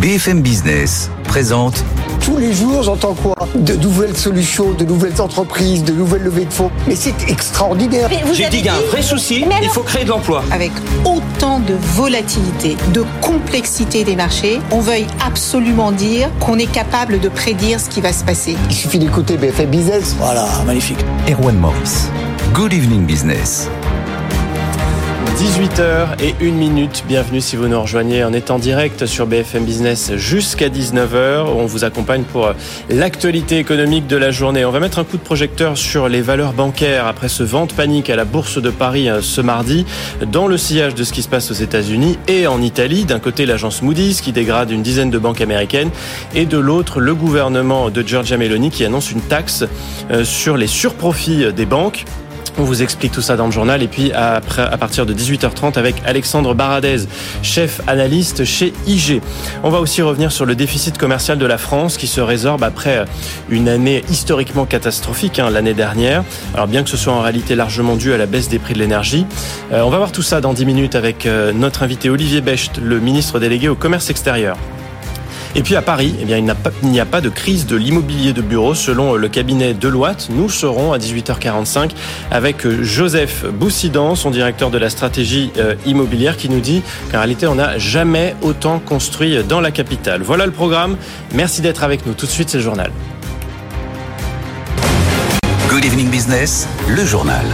[0.00, 1.84] BFM Business présente
[2.20, 3.34] tous les jours, j'entends quoi?
[3.56, 6.70] De nouvelles solutions, de nouvelles entreprises, de nouvelles levées de fonds.
[6.86, 8.08] Mais c'est extraordinaire.
[8.32, 10.44] J'ai dit qu'il y a un vrai souci, il faut créer de l'emploi.
[10.52, 10.70] Avec
[11.04, 17.28] autant de volatilité, de complexité des marchés, on veuille absolument dire qu'on est capable de
[17.28, 18.56] prédire ce qui va se passer.
[18.68, 20.14] Il suffit d'écouter BFM Business.
[20.18, 21.04] Voilà, magnifique.
[21.28, 22.08] Erwan Morris.
[22.52, 23.68] Good evening business.
[25.38, 27.04] 18h et 1 minute.
[27.06, 28.24] Bienvenue si vous nous rejoignez.
[28.24, 31.44] En direct sur BFM Business jusqu'à 19h.
[31.46, 32.52] On vous accompagne pour
[32.90, 34.64] l'actualité économique de la journée.
[34.64, 38.10] On va mettre un coup de projecteur sur les valeurs bancaires après ce vente panique
[38.10, 39.86] à la Bourse de Paris euh, ce mardi
[40.26, 43.04] dans le sillage de ce qui se passe aux États-Unis et en Italie.
[43.04, 45.90] D'un côté, l'agence Moody's qui dégrade une dizaine de banques américaines
[46.34, 49.64] et de l'autre, le gouvernement de Giorgia Meloni qui annonce une taxe
[50.10, 52.06] euh, sur les surprofits des banques.
[52.58, 55.78] On vous explique tout ça dans le journal et puis après, à partir de 18h30
[55.78, 57.06] avec Alexandre Baradez,
[57.42, 59.20] chef analyste chez IG.
[59.62, 63.04] On va aussi revenir sur le déficit commercial de la France qui se résorbe après
[63.48, 66.24] une année historiquement catastrophique hein, l'année dernière.
[66.54, 68.78] Alors bien que ce soit en réalité largement dû à la baisse des prix de
[68.78, 69.26] l'énergie.
[69.72, 72.78] Euh, on va voir tout ça dans 10 minutes avec euh, notre invité Olivier Becht,
[72.78, 74.56] le ministre délégué au commerce extérieur.
[75.54, 78.42] Et puis à Paris, eh bien, il n'y a, pas de crise de l'immobilier de
[78.42, 80.28] bureau selon le cabinet Deloitte.
[80.30, 81.90] Nous serons à 18h45
[82.30, 87.46] avec Joseph Boussidan, son directeur de la stratégie euh, immobilière, qui nous dit qu'en réalité,
[87.46, 90.22] on n'a jamais autant construit dans la capitale.
[90.22, 90.96] Voilà le programme.
[91.32, 92.14] Merci d'être avec nous.
[92.14, 92.90] Tout de suite, c'est le journal.
[95.68, 97.44] Good evening business, le journal.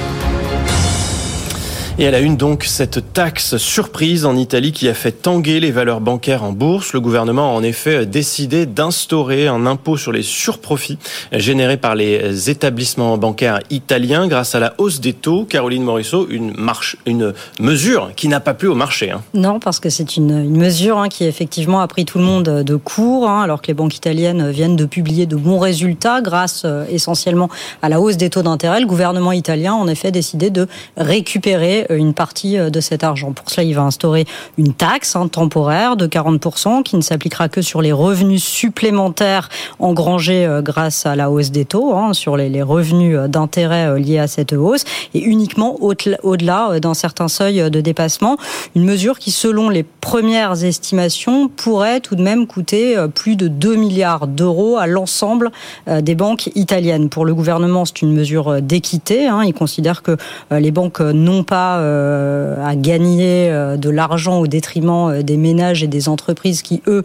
[1.96, 5.70] Et à la une donc cette taxe surprise en Italie qui a fait tanguer les
[5.70, 6.92] valeurs bancaires en bourse.
[6.92, 10.98] Le gouvernement a en effet décidé d'instaurer un impôt sur les surprofits
[11.30, 15.44] générés par les établissements bancaires italiens grâce à la hausse des taux.
[15.44, 19.12] Caroline Morisseau, une marche, une mesure qui n'a pas plu au marché.
[19.12, 19.22] Hein.
[19.32, 22.74] Non, parce que c'est une, mesure hein, qui effectivement a pris tout le monde de
[22.74, 26.86] court, hein, alors que les banques italiennes viennent de publier de bons résultats grâce euh,
[26.90, 27.48] essentiellement
[27.82, 28.80] à la hausse des taux d'intérêt.
[28.80, 30.66] Le gouvernement italien a en effet décidé de
[30.96, 33.32] récupérer une partie euh, de cet argent.
[33.32, 34.26] Pour cela, il va instaurer
[34.58, 40.46] une taxe hein, temporaire de 40% qui ne s'appliquera que sur les revenus supplémentaires engrangés
[40.46, 44.26] euh, grâce à la hausse des taux, hein, sur les, revenus euh, d'intérêt liés à
[44.26, 48.36] cette hausse, et uniquement au-delà d'un certain seuil de dépassement.
[48.74, 53.76] Une mesure qui, selon les premières estimations, pourrait tout de même coûter plus de 2
[53.76, 55.50] milliards d'euros à l'ensemble
[55.88, 57.08] des banques italiennes.
[57.08, 59.26] Pour le gouvernement, c'est une mesure d'équité.
[59.26, 59.42] Hein.
[59.44, 60.16] Il considère que
[60.50, 65.82] les banques n'ont pas euh, à gagner euh, de l'argent au détriment euh, des ménages
[65.82, 67.02] et des entreprises qui, eux,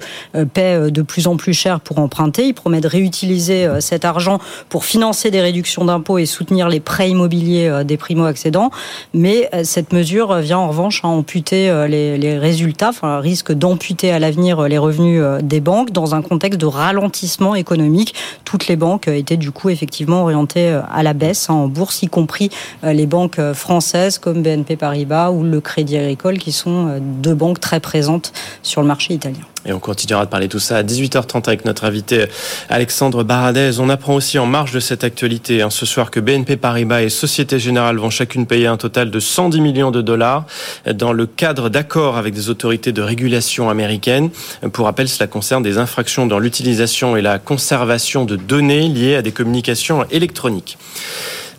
[0.53, 2.47] paient de plus en plus cher pour emprunter.
[2.47, 7.09] Il promet de réutiliser cet argent pour financer des réductions d'impôts et soutenir les prêts
[7.09, 8.72] immobiliers des primo-accédants.
[9.13, 14.68] Mais cette mesure vient en revanche à amputer les, résultats, enfin, risque d'amputer à l'avenir
[14.68, 18.13] les revenus des banques dans un contexte de ralentissement économique.
[18.46, 22.08] Toutes les banques étaient du coup effectivement orientées à la baisse hein, en bourse, y
[22.08, 22.50] compris
[22.84, 27.34] les banques françaises comme BNP BNP Paribas ou le Crédit Agricole, qui sont euh, deux
[27.34, 29.40] banques très présentes sur le marché italien.
[29.66, 32.25] Et on continuera de parler de tout ça à 18h30 avec notre invité
[32.70, 33.80] Alexandre Baradez.
[33.80, 37.09] On apprend aussi en marge de cette actualité hein, ce soir que BNP Paribas et
[37.09, 40.46] Société Générale vont chacune payer un total de 110 millions de dollars
[40.94, 44.30] dans le cadre d'accords avec des autorités de régulation américaines.
[44.72, 49.22] Pour rappel, cela concerne des infractions dans l'utilisation et la conservation de données liées à
[49.22, 50.78] des communications électroniques.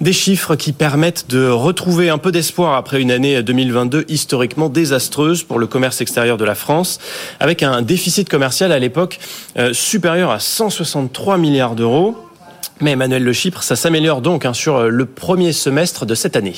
[0.01, 5.43] Des chiffres qui permettent de retrouver un peu d'espoir après une année 2022 historiquement désastreuse
[5.43, 7.01] pour le commerce extérieur de la France,
[7.39, 9.19] avec un déficit commercial à l'époque
[9.59, 12.17] euh, supérieur à 163 milliards d'euros.
[12.81, 16.57] Mais Emmanuel Le Chypre, ça s'améliore donc hein, sur le premier semestre de cette année.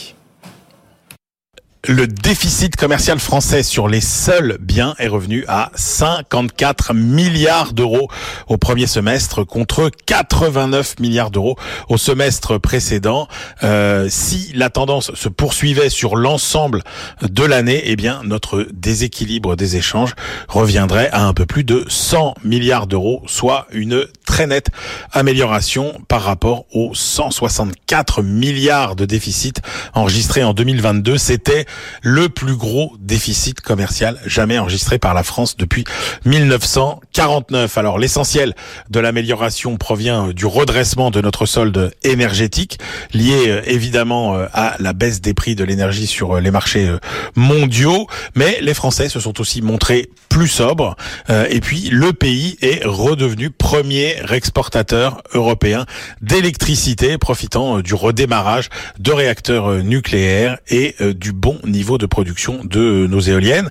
[1.89, 8.07] Le déficit commercial français sur les seuls biens est revenu à 54 milliards d'euros
[8.47, 11.57] au premier semestre contre 89 milliards d'euros
[11.89, 13.27] au semestre précédent.
[13.65, 16.85] Euh, si la tendance se poursuivait sur l'ensemble
[17.21, 20.15] de l'année, eh bien notre déséquilibre des échanges
[20.47, 24.69] reviendrait à un peu plus de 100 milliards d'euros, soit une très nette
[25.11, 29.63] amélioration par rapport aux 164 milliards de déficit
[29.95, 31.19] enregistrés en 2022.
[31.19, 31.67] C'était
[32.03, 35.85] le plus gros déficit commercial jamais enregistré par la France depuis
[36.25, 37.79] 1949.
[37.79, 38.55] Alors l'essentiel
[38.91, 42.79] de l'amélioration provient du redressement de notre solde énergétique,
[43.13, 46.91] lié euh, évidemment euh, à la baisse des prix de l'énergie sur euh, les marchés
[47.37, 50.97] mondiaux, mais les Français se sont aussi montrés plus sobres
[51.29, 55.85] et puis le pays est redevenu premier exportateur européen
[56.23, 63.21] d'électricité, profitant du redémarrage de réacteurs nucléaires et du bon niveau de production de nos
[63.21, 63.69] éoliennes.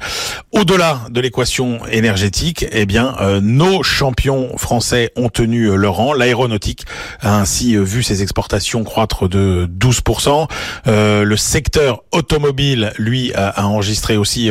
[0.51, 6.13] Au-delà de l'équation énergétique, eh bien, nos champions français ont tenu leur rang.
[6.13, 6.85] L'aéronautique
[7.21, 10.47] a ainsi vu ses exportations croître de 12%.
[10.85, 14.49] le secteur automobile, lui, a, enregistré aussi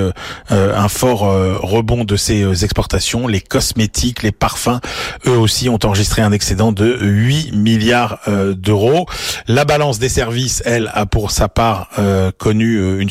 [0.50, 3.26] un fort rebond de ses exportations.
[3.26, 4.80] Les cosmétiques, les parfums,
[5.26, 9.06] eux aussi ont enregistré un excédent de 8 milliards euh, d'euros.
[9.46, 13.10] La balance des services, elle, a pour sa part euh, connu euh, une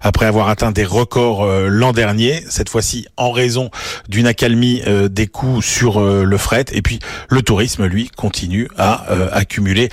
[0.00, 3.70] après avoir atteint des records l'an dernier, cette fois-ci en raison
[4.08, 6.64] d'une accalmie des coûts sur le fret.
[6.72, 9.88] Et puis le tourisme, lui, continue à accumuler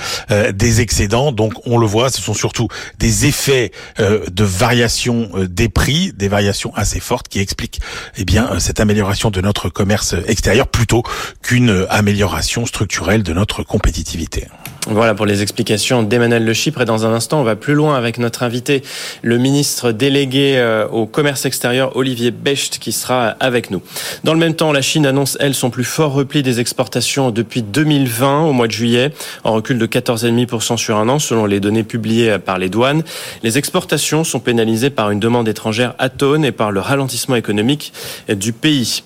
[0.54, 1.32] des excédents.
[1.32, 2.68] Donc on le voit, ce sont surtout
[2.98, 7.80] des effets de variation des prix, des variations assez fortes qui expliquent
[8.18, 11.04] eh bien cette amélioration de notre commerce extérieur plutôt
[11.42, 14.48] qu'une amélioration structurelle de notre compétitivité.
[14.92, 16.82] Voilà pour les explications d'Emmanuel Le Chypre.
[16.82, 18.82] Et dans un instant, on va plus loin avec notre invité,
[19.22, 23.84] le ministre délégué euh, au commerce extérieur, Olivier Becht, qui sera avec nous.
[24.24, 27.62] Dans le même temps, la Chine annonce, elle, son plus fort repli des exportations depuis
[27.62, 29.12] 2020, au mois de juillet,
[29.44, 33.04] en recul de 14,5% sur un an, selon les données publiées par les douanes.
[33.44, 37.94] Les exportations sont pénalisées par une demande étrangère atone et par le ralentissement économique
[38.28, 39.04] du pays.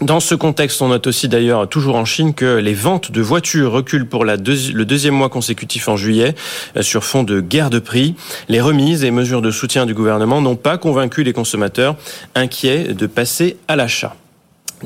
[0.00, 3.70] Dans ce contexte, on note aussi d'ailleurs, toujours en Chine, que les ventes de voitures
[3.70, 6.34] reculent pour le deuxième mois consécutif en juillet
[6.76, 8.16] euh, sur fond de guerre de prix.
[8.48, 11.96] Les remises et mesures de soutien du gouvernement n'ont pas convaincu les consommateurs
[12.34, 14.16] inquiets de passer à l'achat.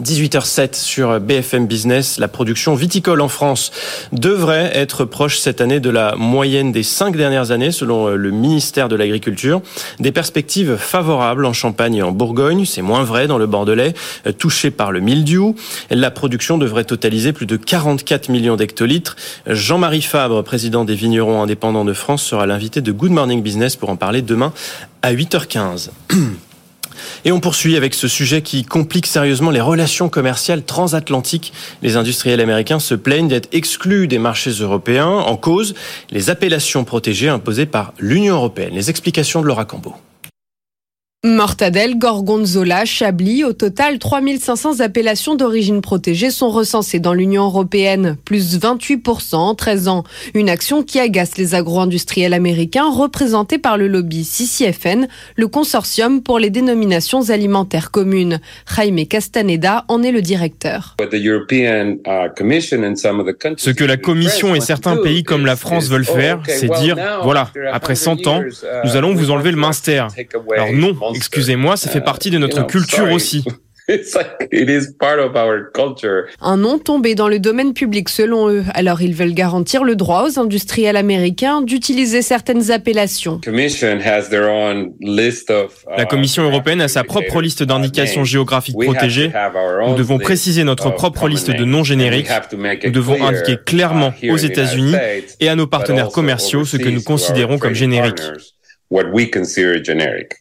[0.01, 2.19] 18h07 sur BFM Business.
[2.19, 3.73] La production viticole en France
[4.13, 8.89] devrait être proche cette année de la moyenne des cinq dernières années, selon le ministère
[8.89, 9.63] de l'Agriculture.
[9.99, 12.65] Des perspectives favorables en Champagne et en Bourgogne.
[12.65, 13.95] C'est moins vrai dans le Bordelais,
[14.39, 15.55] touché par le mildiou.
[15.91, 19.17] La production devrait totaliser plus de 44 millions d'hectolitres.
[19.47, 23.91] Jean-Marie Fabre, président des vignerons indépendants de France, sera l'invité de Good Morning Business pour
[23.91, 24.53] en parler demain
[25.03, 25.91] à 8h15.
[27.25, 31.53] Et on poursuit avec ce sujet qui complique sérieusement les relations commerciales transatlantiques.
[31.83, 35.75] Les industriels américains se plaignent d'être exclus des marchés européens en cause
[36.11, 38.75] les appellations protégées imposées par l'Union européenne.
[38.75, 39.95] Les explications de Laura Cambo.
[41.27, 48.59] Mortadelle, Gorgonzola, Chablis, au total 3500 appellations d'origine protégée sont recensées dans l'Union européenne, plus
[48.59, 50.05] 28% en 13 ans.
[50.35, 56.39] Une action qui agace les agro-industriels américains représentés par le lobby CCFN, le consortium pour
[56.39, 58.39] les dénominations alimentaires communes.
[58.77, 60.97] Jaime Castaneda en est le directeur.
[61.01, 61.07] Uh,
[63.57, 67.51] Ce que la Commission et certains pays comme la France veulent faire, c'est dire, voilà,
[67.73, 68.43] après 100 ans,
[68.85, 70.07] nous allons vous enlever le Minster.
[70.55, 73.43] Alors non, Excusez-moi, ça fait partie de notre culture aussi.
[76.41, 78.65] Un nom tombé dans le domaine public selon eux.
[78.75, 83.41] Alors ils veulent garantir le droit aux industriels américains d'utiliser certaines appellations.
[83.47, 83.51] Uh,
[85.97, 89.31] La Commission européenne a sa propre liste d'indications géographiques protégées.
[89.87, 92.29] Nous devons préciser notre propre liste de noms génériques.
[92.85, 94.95] Nous devons indiquer clairement aux États-Unis
[95.39, 98.21] et à nos partenaires commerciaux ce que nous considérons comme générique.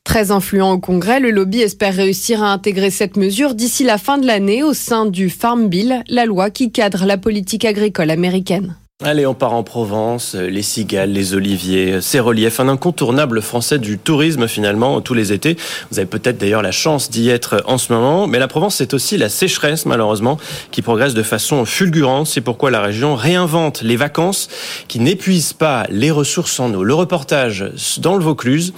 [0.03, 4.17] Très influent au Congrès, le lobby espère réussir à intégrer cette mesure d'ici la fin
[4.17, 8.75] de l'année au sein du Farm Bill, la loi qui cadre la politique agricole américaine.
[9.03, 13.97] Allez, on part en Provence, les cigales, les oliviers, ces reliefs, un incontournable français du
[13.97, 15.57] tourisme finalement tous les étés.
[15.91, 18.93] Vous avez peut-être d'ailleurs la chance d'y être en ce moment, mais la Provence c'est
[18.93, 20.37] aussi la sécheresse malheureusement
[20.71, 22.27] qui progresse de façon fulgurante.
[22.27, 24.47] C'est pourquoi la région réinvente les vacances
[24.87, 26.85] qui n'épuisent pas les ressources en eau.
[26.85, 27.65] Le reportage
[27.97, 28.73] dans le Vaucluse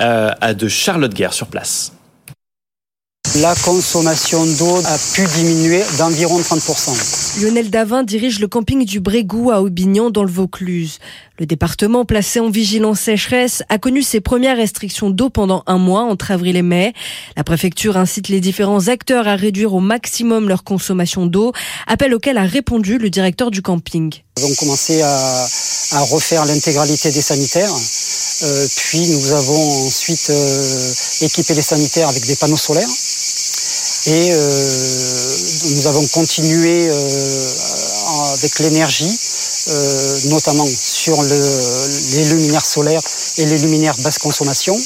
[0.00, 1.95] euh, a de Charlotte Guerre sur place
[3.40, 7.42] la consommation d'eau a pu diminuer d'environ 30%.
[7.42, 10.98] Lionel Davin dirige le camping du Brégou à Aubignan dans le Vaucluse.
[11.38, 16.02] Le département placé en vigilance sécheresse a connu ses premières restrictions d'eau pendant un mois
[16.02, 16.94] entre avril et mai.
[17.36, 21.52] La préfecture incite les différents acteurs à réduire au maximum leur consommation d'eau,
[21.86, 24.14] appel auquel a répondu le directeur du camping.
[24.38, 25.46] Nous avons commencé à,
[26.10, 27.72] refaire l'intégralité des sanitaires.
[28.42, 32.88] Euh, puis nous avons ensuite euh, équipé les sanitaires avec des panneaux solaires.
[34.08, 35.36] Et euh,
[35.74, 37.52] nous avons continué euh,
[38.34, 39.18] avec l'énergie,
[39.68, 43.00] euh, notamment sur les luminaires solaires
[43.38, 44.78] et les luminaires basse consommation.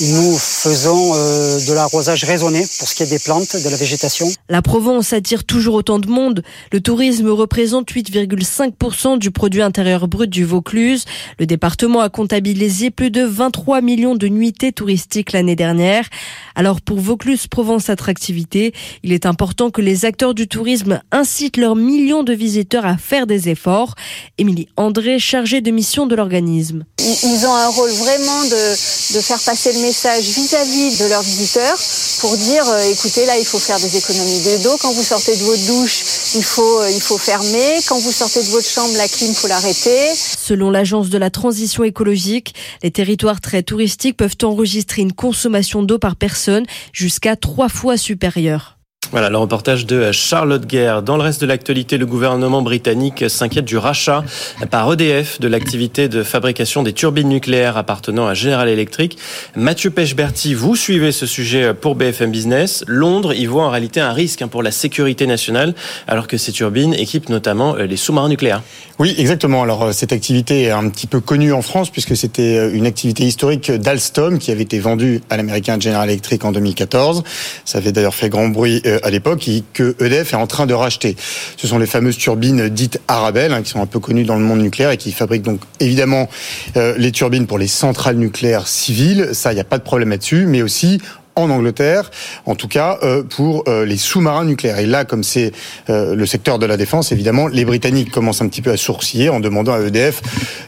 [0.00, 4.26] Nous faisons euh, de l'arrosage raisonné pour ce qui est des plantes, de la végétation.
[4.48, 6.42] La Provence attire toujours autant de monde.
[6.72, 11.04] Le tourisme représente 8,5% du produit intérieur brut du Vaucluse.
[11.38, 16.08] Le département a comptabilisé plus de 23 millions de nuitées touristiques l'année dernière.
[16.56, 18.72] Alors pour Vaucluse Provence Attractivité,
[19.02, 23.26] il est important que les acteurs du tourisme incitent leurs millions de visiteurs à faire
[23.26, 23.94] des efforts.
[24.38, 26.84] Émilie André, chargée de mission de l'organisme.
[26.98, 28.72] Ils ont un rôle vraiment de,
[29.14, 31.76] de faire passer le message vis-à-vis de leurs visiteurs
[32.20, 35.42] pour dire euh, écoutez là il faut faire des économies d'eau quand vous sortez de
[35.42, 36.02] votre douche
[36.34, 37.80] il faut euh, il faut fermer.
[37.86, 40.14] Quand vous sortez de votre chambre la clim faut l'arrêter.
[40.38, 45.98] Selon l'agence de la transition écologique les territoires très touristiques peuvent enregistrer une consommation d'eau
[45.98, 46.64] par personne
[46.94, 48.73] jusqu'à trois fois supérieure
[49.10, 51.02] voilà le reportage de Charlotte Guerre.
[51.02, 54.24] Dans le reste de l'actualité, le gouvernement britannique s'inquiète du rachat
[54.70, 59.18] par EDF de l'activité de fabrication des turbines nucléaires appartenant à General Electric.
[59.56, 62.84] Mathieu Pechberti, vous suivez ce sujet pour BFM Business.
[62.86, 65.74] Londres y voit en réalité un risque pour la sécurité nationale,
[66.06, 68.62] alors que ces turbines équipent notamment euh, les sous-marins nucléaires.
[68.98, 69.62] Oui, exactement.
[69.62, 72.86] Alors euh, cette activité est un petit peu connue en France puisque c'était euh, une
[72.86, 77.22] activité historique d'Alstom qui avait été vendue à l'américain General Electric en 2014.
[77.64, 80.74] Ça avait d'ailleurs fait grand bruit à l'époque et que EDF est en train de
[80.74, 81.16] racheter.
[81.56, 84.42] Ce sont les fameuses turbines dites Arabelle, hein, qui sont un peu connues dans le
[84.42, 86.28] monde nucléaire et qui fabriquent donc évidemment
[86.76, 89.30] euh, les turbines pour les centrales nucléaires civiles.
[89.32, 91.00] Ça, il n'y a pas de problème là-dessus, mais aussi
[91.36, 92.10] en Angleterre,
[92.46, 94.78] en tout cas euh, pour euh, les sous-marins nucléaires.
[94.78, 95.52] Et là, comme c'est
[95.90, 99.28] euh, le secteur de la défense, évidemment, les Britanniques commencent un petit peu à sourciller
[99.28, 100.22] en demandant à EDF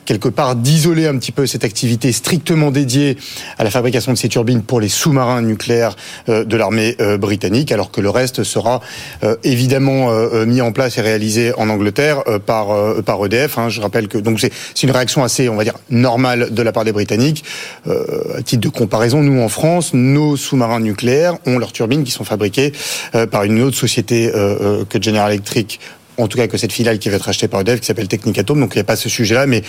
[0.04, 3.16] quelque part d'isoler un petit peu cette activité strictement dédiée
[3.58, 5.96] à la fabrication de ces turbines pour les sous-marins nucléaires
[6.28, 8.80] de l'armée britannique, alors que le reste sera
[9.42, 10.10] évidemment
[10.46, 12.68] mis en place et réalisé en Angleterre par
[13.04, 13.58] par EDF.
[13.58, 13.68] Hein.
[13.68, 16.84] Je rappelle que donc c'est une réaction assez, on va dire, normale de la part
[16.84, 17.44] des Britanniques.
[17.86, 22.10] à titre de comparaison, nous en France, nos sous sous-marins nucléaires ont leurs turbines qui
[22.10, 22.72] sont fabriquées
[23.14, 25.80] euh, par une autre société euh, euh, que General Electric
[26.16, 28.58] en tout cas que cette filiale qui va être achetée par EDF, qui s'appelle Technicatom.
[28.58, 29.62] Donc il n'y a pas ce sujet-là, mais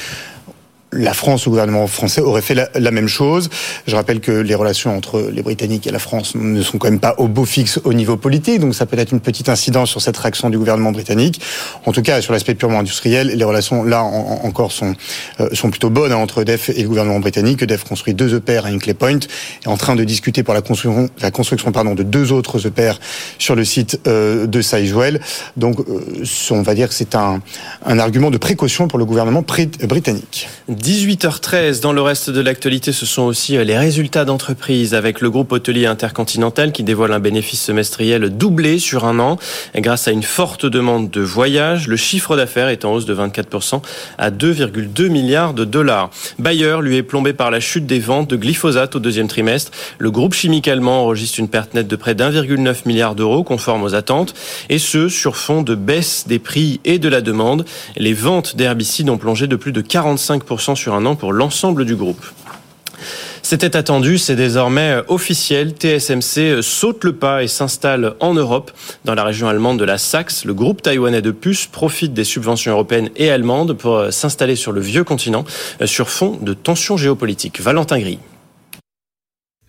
[0.93, 3.49] la France, le gouvernement français, aurait fait la, même chose.
[3.87, 6.99] Je rappelle que les relations entre les Britanniques et la France ne sont quand même
[6.99, 10.01] pas au beau fixe au niveau politique, donc ça peut être une petite incidence sur
[10.01, 11.41] cette réaction du gouvernement britannique.
[11.85, 14.93] En tout cas, sur l'aspect purement industriel, les relations là encore sont
[15.41, 17.61] euh, sont plutôt bonnes hein, entre EDF et le gouvernement britannique.
[17.61, 19.19] EDF construit deux EPR à Hinkley Point,
[19.63, 22.93] est en train de discuter pour la construction, la construction pardon, de deux autres EPR
[23.39, 25.19] sur le site euh, de Sizewell.
[25.57, 27.41] Donc, euh, on va dire que c'est un,
[27.85, 29.43] un argument de précaution pour le gouvernement
[29.83, 30.47] britannique.
[30.77, 35.31] 18h13, dans le reste de l'actualité, ce sont aussi euh, les résultats d'entreprise avec le
[35.31, 39.39] groupe hôtelier intercontinental qui dévoile un bénéfice semestriel doublé sur un an
[39.75, 41.87] grâce à une forte demande de voyage.
[41.87, 43.81] Le chiffre d'affaires est en hausse de 24%
[44.19, 46.11] à 2,2 milliards de dollars.
[46.37, 49.71] Bayer lui est plombé par la chute des ventes de glyphosate au deuxième trimestre.
[49.97, 53.95] Le groupe chimique allemand enregistre une perte nette de près d'1,9 milliard d'euros conforme aux
[53.95, 54.35] attentes
[54.69, 57.65] et ce sur fond de baisse des prix et de la demande.
[57.95, 61.95] Les ventes d'herbicides ont plongé de plus de 45% sur un an pour l'ensemble du
[61.95, 62.25] groupe.
[63.41, 65.71] C'était attendu, c'est désormais officiel.
[65.71, 68.71] TSMC saute le pas et s'installe en Europe,
[69.05, 70.43] dans la région allemande de la Saxe.
[70.43, 74.81] Le groupe taïwanais de puces profite des subventions européennes et allemandes pour s'installer sur le
[74.81, 75.45] vieux continent
[75.85, 77.61] sur fond de tensions géopolitiques.
[77.61, 78.19] Valentin Gris.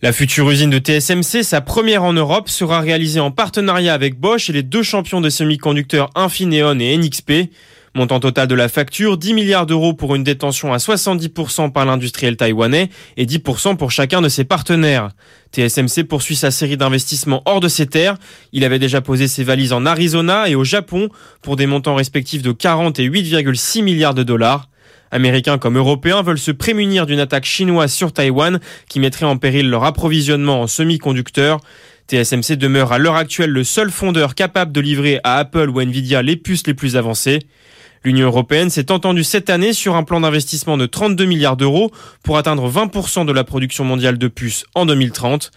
[0.00, 4.48] La future usine de TSMC, sa première en Europe, sera réalisée en partenariat avec Bosch
[4.48, 7.50] et les deux champions de semi-conducteurs Infineon et NXP.
[7.98, 12.36] Montant total de la facture, 10 milliards d'euros pour une détention à 70% par l'industriel
[12.36, 15.08] taïwanais et 10% pour chacun de ses partenaires.
[15.50, 18.16] TSMC poursuit sa série d'investissements hors de ses terres.
[18.52, 21.08] Il avait déjà posé ses valises en Arizona et au Japon
[21.42, 24.68] pour des montants respectifs de 40 et 8,6 milliards de dollars.
[25.10, 29.70] Américains comme Européens veulent se prémunir d'une attaque chinoise sur Taïwan qui mettrait en péril
[29.70, 31.58] leur approvisionnement en semi-conducteurs.
[32.06, 36.22] TSMC demeure à l'heure actuelle le seul fondeur capable de livrer à Apple ou Nvidia
[36.22, 37.40] les puces les plus avancées.
[38.04, 41.90] L'Union européenne s'est entendue cette année sur un plan d'investissement de 32 milliards d'euros
[42.22, 45.50] pour atteindre 20% de la production mondiale de puces en 2030.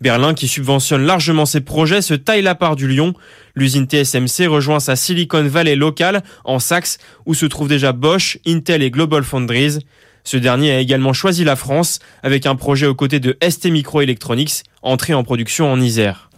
[0.00, 3.14] Berlin, qui subventionne largement ses projets, se taille la part du lion.
[3.54, 8.82] L'usine TSMC rejoint sa Silicon Valley locale en Saxe, où se trouvent déjà Bosch, Intel
[8.82, 9.78] et Global Foundries.
[10.22, 14.64] Ce dernier a également choisi la France avec un projet aux côtés de ST Microelectronics,
[14.82, 16.28] entré en production en Isère.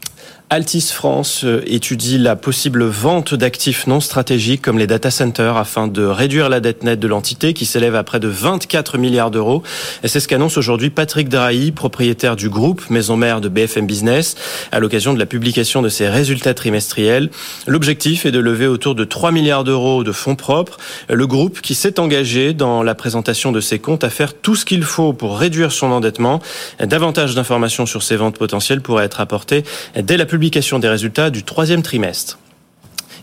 [0.50, 5.88] Altis France euh, étudie la possible vente d'actifs non stratégiques comme les data centers afin
[5.88, 9.62] de réduire la dette nette de l'entité qui s'élève à près de 24 milliards d'euros.
[10.02, 14.36] Et c'est ce qu'annonce aujourd'hui Patrick Drahi, propriétaire du groupe maison mère de BFM Business,
[14.72, 17.28] à l'occasion de la publication de ses résultats trimestriels.
[17.66, 20.78] L'objectif est de lever autour de 3 milliards d'euros de fonds propres.
[21.10, 24.64] Le groupe qui s'est engagé dans la présentation de ses comptes à faire tout ce
[24.64, 26.40] qu'il faut pour réduire son endettement.
[26.80, 29.62] Davantage d'informations sur ces ventes potentielles pourraient être apportées
[29.94, 32.38] dès la publication publication des résultats du troisième trimestre.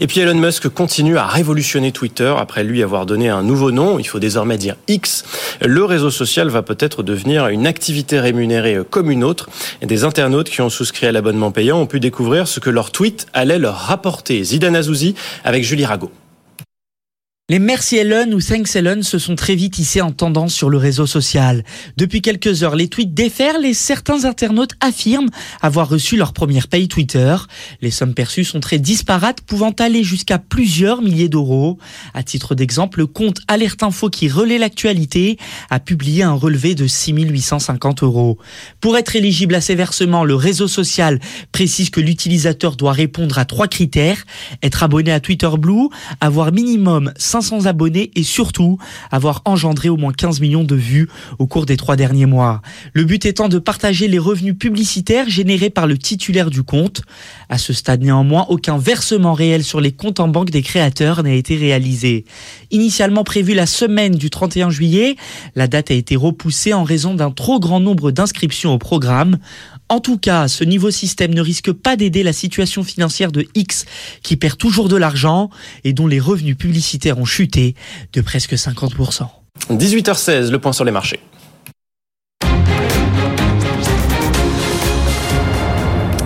[0.01, 3.99] Et puis Elon Musk continue à révolutionner Twitter après lui avoir donné un nouveau nom.
[3.99, 5.23] Il faut désormais dire X.
[5.61, 9.47] Le réseau social va peut-être devenir une activité rémunérée comme une autre.
[9.81, 13.27] des internautes qui ont souscrit à l'abonnement payant ont pu découvrir ce que leur tweet
[13.31, 14.43] allait leur rapporter.
[14.43, 16.11] Zidane Azouzi avec Julie Rago.
[17.47, 20.77] Les Merci Elon ou Thanks Elon se sont très vite hissés en tendance sur le
[20.77, 21.63] réseau social.
[21.95, 25.29] Depuis quelques heures, les tweets déferlent et certains internautes affirment
[25.61, 27.35] avoir reçu leur première paye Twitter.
[27.81, 31.77] Les sommes perçues sont très disparates, pouvant aller jusqu'à plusieurs milliers d'euros.
[32.15, 35.37] À titre d'exemple, le compte Alerte Info qui relaie l'actualité
[35.69, 38.39] a publié un relevé de 6850 euros.
[38.81, 41.19] Pour être éligible à ces versements, le réseau social
[41.51, 44.25] précise que l'utilisateur doit répondre à trois critères.
[44.63, 45.89] Être abonné à Twitter Blue,
[46.21, 48.77] avoir minimum 500 abonnés et surtout
[49.11, 52.61] avoir engendré au moins 15 millions de vues au cours des trois derniers mois.
[52.93, 57.01] Le but étant de partager les revenus publicitaires générés par le titulaire du compte.
[57.49, 61.33] À ce stade néanmoins, aucun versement réel sur les comptes en banque des créateurs n'a
[61.33, 62.23] été réalisé.
[62.71, 65.17] Initialement prévu la semaine du 31 juillet,
[65.55, 69.39] la date a été repoussée en raison d'un trop grand nombre d'inscriptions au programme.
[69.87, 73.85] En tout cas, ce nouveau système ne risque pas d'aider la situation financière de X
[74.23, 75.51] qui perd toujours de l'argent
[75.83, 77.75] et dont les revenus publicitaires ont chuté
[78.13, 79.27] de presque 50%.
[79.69, 81.19] 18h16, le point sur les marchés.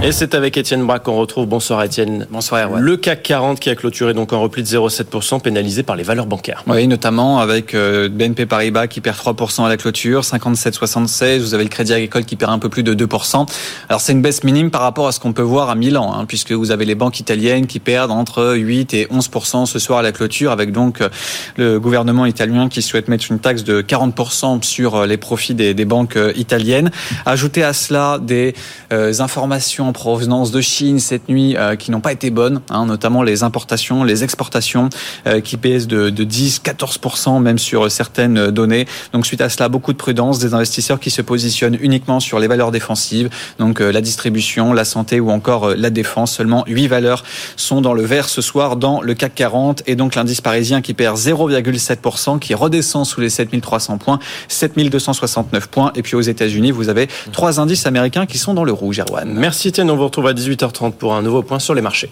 [0.01, 1.45] Et c'est avec Étienne Braque qu'on retrouve.
[1.45, 2.25] Bonsoir Étienne.
[2.31, 6.03] Bonsoir Le CAC 40 qui a clôturé donc en repli de 0,7% pénalisé par les
[6.03, 6.63] valeurs bancaires.
[6.67, 11.39] Oui, notamment avec euh, BNP Paribas qui perd 3% à la clôture, 57,76.
[11.39, 13.45] Vous avez le Crédit Agricole qui perd un peu plus de 2%.
[13.89, 16.23] Alors c'est une baisse minime par rapport à ce qu'on peut voir à Milan, hein,
[16.25, 20.01] puisque vous avez les banques italiennes qui perdent entre 8 et 11% ce soir à
[20.01, 21.09] la clôture, avec donc euh,
[21.57, 25.73] le gouvernement italien qui souhaite mettre une taxe de 40% sur euh, les profits des,
[25.73, 26.89] des banques italiennes.
[27.25, 28.55] Ajouter à cela des
[28.91, 33.23] informations en provenance de Chine cette nuit euh, qui n'ont pas été bonnes, hein, notamment
[33.23, 34.89] les importations, les exportations
[35.25, 38.85] euh, qui baissent de, 10-14% même sur certaines données.
[39.13, 42.47] Donc suite à cela, beaucoup de prudence, des investisseurs qui se positionnent uniquement sur les
[42.47, 46.33] valeurs défensives, donc euh, la distribution, la santé ou encore la défense.
[46.33, 47.23] Seulement 8 valeurs
[47.55, 50.93] sont dans le vert ce soir dans le CAC 40 et donc l'indice parisien qui
[50.93, 54.19] perd 0,7%, qui redescend sous les 7300 points,
[54.49, 55.91] 7269 points.
[55.95, 59.33] Et puis aux États-Unis, vous avez trois indices américains qui sont dans le rouge, Erwan.
[59.33, 62.11] Merci on vous retrouve à 18h30 pour un nouveau point sur les marchés.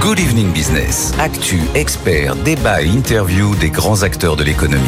[0.00, 1.14] Good Evening Business.
[1.18, 4.82] Actu, expert, débat et interview des grands acteurs de l'économie.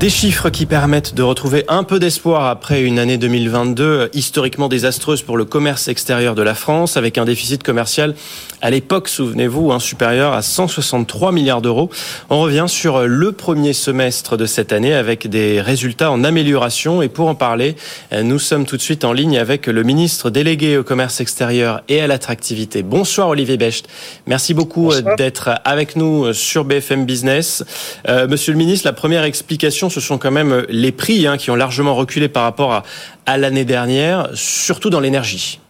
[0.00, 5.20] Des chiffres qui permettent de retrouver un peu d'espoir après une année 2022 historiquement désastreuse
[5.20, 8.14] pour le commerce extérieur de la France, avec un déficit commercial
[8.62, 11.90] à l'époque, souvenez-vous, hein, supérieur à 163 milliards d'euros.
[12.30, 17.02] On revient sur le premier semestre de cette année avec des résultats en amélioration.
[17.02, 17.76] Et pour en parler,
[18.22, 22.00] nous sommes tout de suite en ligne avec le ministre délégué au commerce extérieur et
[22.00, 22.82] à l'attractivité.
[22.82, 23.86] Bonsoir Olivier Becht.
[24.26, 27.64] Merci beaucoup euh, d'être avec nous sur BFM Business.
[28.08, 31.50] Euh, monsieur le ministre, la première explication ce sont quand même les prix hein, qui
[31.50, 32.82] ont largement reculé par rapport
[33.26, 35.60] à l'année dernière, surtout dans l'énergie.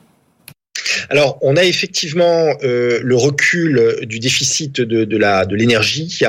[1.09, 6.21] Alors, on a effectivement euh, le recul du déficit de, de l'énergie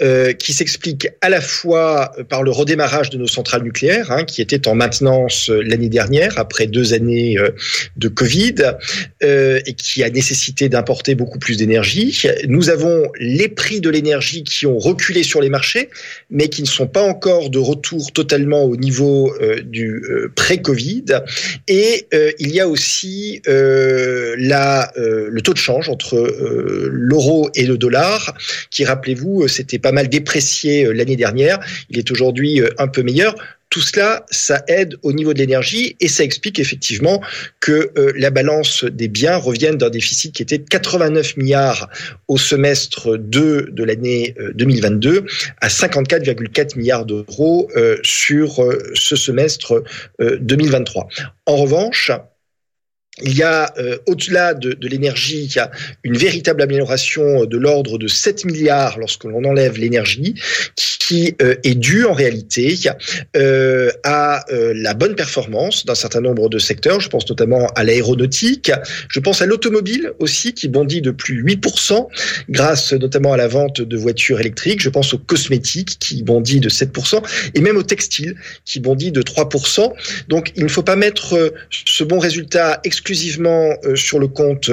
[0.00, 4.42] euh, qui s'explique à la fois par le redémarrage de nos centrales nucléaires, hein, qui
[4.42, 7.36] étaient en maintenance euh, l'année dernière après deux années
[7.96, 8.54] de Covid
[9.22, 12.26] et qui a nécessité d'importer beaucoup plus d'énergie.
[12.46, 15.90] Nous avons les prix de l'énergie qui ont reculé sur les marchés,
[16.30, 19.34] mais qui ne sont pas encore de retour totalement au niveau
[19.64, 20.02] du
[20.34, 21.04] pré-Covid.
[21.68, 22.06] Et
[22.38, 23.42] il y a aussi
[24.38, 28.34] la, euh, le taux de change entre euh, l'euro et le dollar,
[28.70, 31.58] qui, rappelez-vous, s'était pas mal déprécié l'année dernière.
[31.88, 33.34] Il est aujourd'hui un peu meilleur
[33.68, 37.22] tout cela, ça aide au niveau de l'énergie et ça explique effectivement
[37.60, 41.88] que la balance des biens revienne d'un déficit qui était de 89 milliards
[42.26, 45.24] au semestre 2 de l'année 2022
[45.60, 47.70] à 54,4 milliards d'euros
[48.02, 48.60] sur
[48.94, 49.84] ce semestre
[50.18, 51.06] 2023.
[51.46, 52.10] En revanche,
[53.22, 55.70] il y a euh, au-delà de, de l'énergie, il y a
[56.04, 60.34] une véritable amélioration de l'ordre de 7 milliards lorsque l'on enlève l'énergie,
[60.76, 62.78] qui, qui euh, est due en réalité
[63.36, 67.00] euh, à euh, la bonne performance d'un certain nombre de secteurs.
[67.00, 68.70] Je pense notamment à l'aéronautique,
[69.08, 72.06] je pense à l'automobile aussi qui bondit de plus 8%
[72.48, 74.80] grâce notamment à la vente de voitures électriques.
[74.80, 77.20] Je pense aux cosmétiques qui bondit de 7%
[77.56, 79.92] et même au textile qui bondit de 3%.
[80.28, 83.09] Donc il ne faut pas mettre euh, ce bon résultat exclusivement
[83.84, 84.70] euh, sur le compte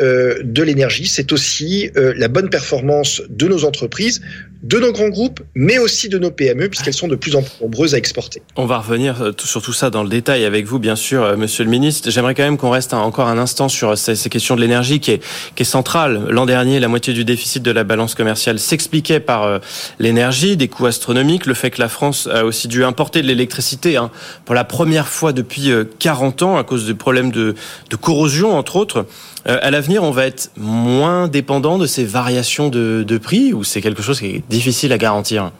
[0.00, 4.20] euh, de l'énergie, c'est aussi la bonne performance de nos entreprises,
[4.62, 7.52] de nos grands groupes, mais aussi de nos PME, puisqu'elles sont de plus en plus
[7.60, 8.42] nombreuses à exporter.
[8.56, 11.70] On va revenir sur tout ça dans le détail avec vous, bien sûr, Monsieur le
[11.70, 12.10] Ministre.
[12.10, 15.64] J'aimerais quand même qu'on reste encore un instant sur ces, questions de l'énergie qui est,
[15.64, 16.26] centrale.
[16.30, 19.60] L'an dernier, la moitié du déficit de la balance commerciale s'expliquait par
[19.98, 23.96] l'énergie, des coûts astronomiques, le fait que la France a aussi dû importer de l'électricité
[23.96, 24.10] hein,
[24.44, 27.54] pour la première fois depuis 40 ans à cause des problèmes de,
[27.90, 29.06] de corrosion, entre autres.
[29.48, 33.64] Euh, à l'avenir, on va être moins dépendant de ces variations de, de prix ou
[33.64, 35.52] c'est quelque chose qui est difficile à garantir?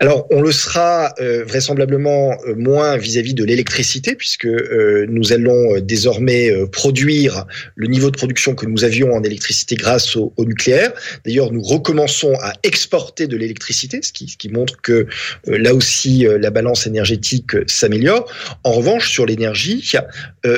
[0.00, 5.80] Alors, on le sera euh, vraisemblablement euh, moins vis-à-vis de l'électricité, puisque euh, nous allons
[5.80, 10.92] désormais produire le niveau de production que nous avions en électricité grâce au, au nucléaire.
[11.24, 15.06] D'ailleurs, nous recommençons à exporter de l'électricité, ce qui, ce qui, montre que
[15.46, 18.30] là aussi la balance énergétique s'améliore.
[18.62, 19.92] En revanche, sur l'énergie,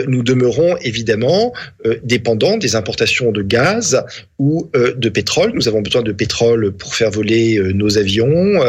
[0.06, 1.54] nous demeurons évidemment
[2.02, 4.04] dépendants des importations de gaz
[4.38, 5.52] ou de pétrole.
[5.54, 8.60] Nous avons besoin de pétrole pour faire voler nos avions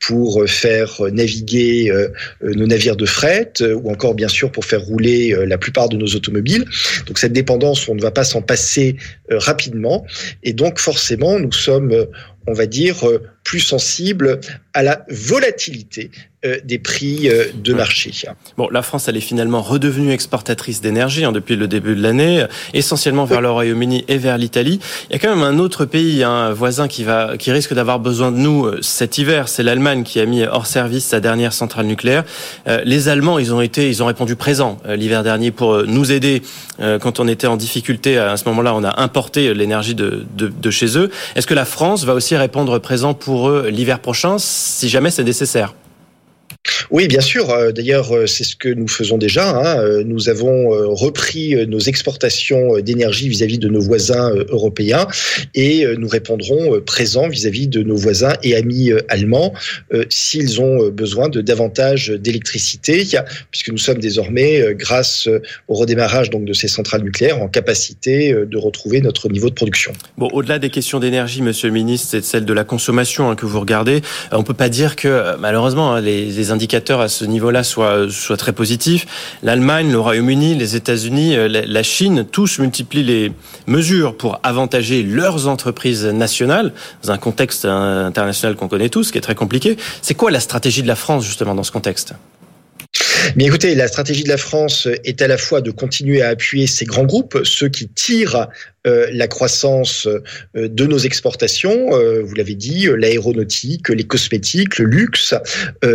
[0.00, 2.08] pour faire naviguer euh,
[2.42, 5.88] nos navires de fret euh, ou encore bien sûr pour faire rouler euh, la plupart
[5.88, 6.64] de nos automobiles.
[7.06, 8.96] Donc cette dépendance, on ne va pas s'en passer
[9.30, 10.04] rapidement
[10.42, 12.06] et donc forcément nous sommes
[12.46, 12.96] on va dire,
[13.44, 14.40] plus sensible
[14.74, 16.29] à la volatilité euh,
[16.64, 18.12] des prix euh, de marché.
[18.56, 22.46] Bon, la France, elle est finalement redevenue exportatrice d'énergie hein, depuis le début de l'année,
[22.72, 24.80] essentiellement vers le Royaume-Uni et vers l'Italie.
[25.10, 27.74] Il y a quand même un autre pays, un hein, voisin, qui va, qui risque
[27.74, 29.48] d'avoir besoin de nous euh, cet hiver.
[29.48, 32.24] C'est l'Allemagne qui a mis hors service sa dernière centrale nucléaire.
[32.84, 36.42] les Allemands, ils ont été, ils ont répondu présent l'hiver dernier pour nous aider
[36.78, 38.18] quand on était en difficulté.
[38.18, 41.10] À ce moment-là, on a importé l'énergie de, de, de chez eux.
[41.34, 45.24] Est-ce que la France va aussi répondre présent pour eux l'hiver prochain, si jamais c'est
[45.24, 45.74] nécessaire?
[46.90, 47.50] Oui, bien sûr.
[47.50, 49.50] Euh, d'ailleurs, euh, c'est ce que nous faisons déjà.
[49.50, 49.78] Hein.
[49.78, 55.06] Euh, nous avons repris nos exportations d'énergie vis-à-vis de nos voisins européens
[55.54, 59.52] et nous répondrons présents vis-à-vis de nos voisins et amis allemands
[60.08, 63.06] s'ils ont besoin de davantage d'électricité,
[63.50, 65.28] puisque nous sommes désormais, grâce
[65.68, 69.92] au redémarrage donc de ces centrales nucléaires, en capacité de retrouver notre niveau de production.
[70.18, 73.46] Bon, au-delà des questions d'énergie, Monsieur le Ministre, c'est celle de la consommation hein, que
[73.46, 74.02] vous regardez.
[74.32, 78.36] On peut pas dire que malheureusement hein, les, les indicateurs à ce niveau-là soient, soient
[78.36, 79.06] très positifs.
[79.42, 83.32] L'Allemagne, le Royaume-Uni, les États-Unis, euh, la Chine, tous multiplient les
[83.66, 89.22] mesures pour avantager leurs entreprises nationales dans un contexte international qu'on connaît tous, qui est
[89.22, 89.76] très compliqué.
[90.02, 92.14] C'est quoi la stratégie de la France justement dans ce contexte?
[93.36, 96.66] Mais écoutez, la stratégie de la France est à la fois de continuer à appuyer
[96.66, 98.48] ces grands groupes, ceux qui tirent
[98.84, 105.34] la croissance euh, de nos exportations, euh, vous l'avez dit, l'aéronautique, les cosmétiques, le luxe,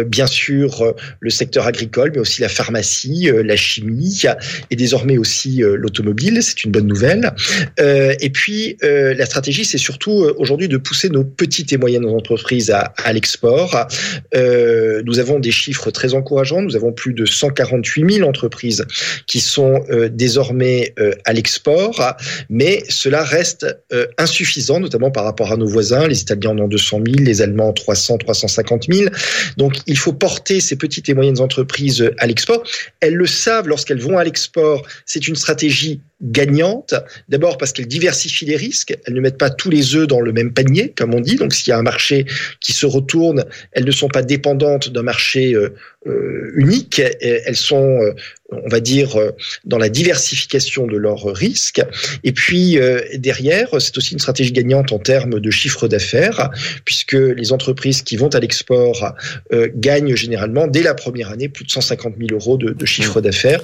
[0.08, 4.24] bien sûr le secteur agricole, mais aussi la pharmacie, la chimie
[4.70, 7.32] et désormais aussi l'automobile, c'est une bonne nouvelle.
[7.80, 12.94] et puis la stratégie, c'est surtout aujourd'hui de pousser nos petites et moyennes entreprises à,
[13.04, 13.88] à l'export.
[14.34, 18.86] nous avons des chiffres très encourageants, nous avons plus de 148 000 entreprises
[19.28, 20.94] qui sont désormais
[21.26, 22.16] à l'export,
[22.50, 26.08] mais cela reste euh, insuffisant, notamment par rapport à nos voisins.
[26.08, 29.10] Les Italiens en ont 200 000, les Allemands 300, 350 000.
[29.58, 32.64] Donc, il faut porter ces petites et moyennes entreprises à l'export.
[33.00, 34.86] Elles le savent lorsqu'elles vont à l'export.
[35.06, 36.94] C'est une stratégie gagnante.
[37.30, 38.98] D'abord parce qu'elles diversifient les risques.
[39.06, 41.36] Elles ne mettent pas tous les œufs dans le même panier, comme on dit.
[41.36, 42.26] Donc, s'il y a un marché
[42.60, 45.74] qui se retourne, elles ne sont pas dépendantes d'un marché euh,
[46.08, 47.02] euh, unique.
[47.22, 48.14] Elles sont
[48.52, 49.32] on va dire, euh,
[49.66, 51.82] dans la diversification de leurs risques.
[52.24, 56.50] Et puis euh, derrière, c'est aussi une stratégie gagnante en termes de chiffre d'affaires,
[56.84, 59.14] puisque les entreprises qui vont à l'export
[59.52, 63.22] euh, gagnent généralement dès la première année plus de 150 000 euros de, de chiffre
[63.22, 63.62] d'affaires.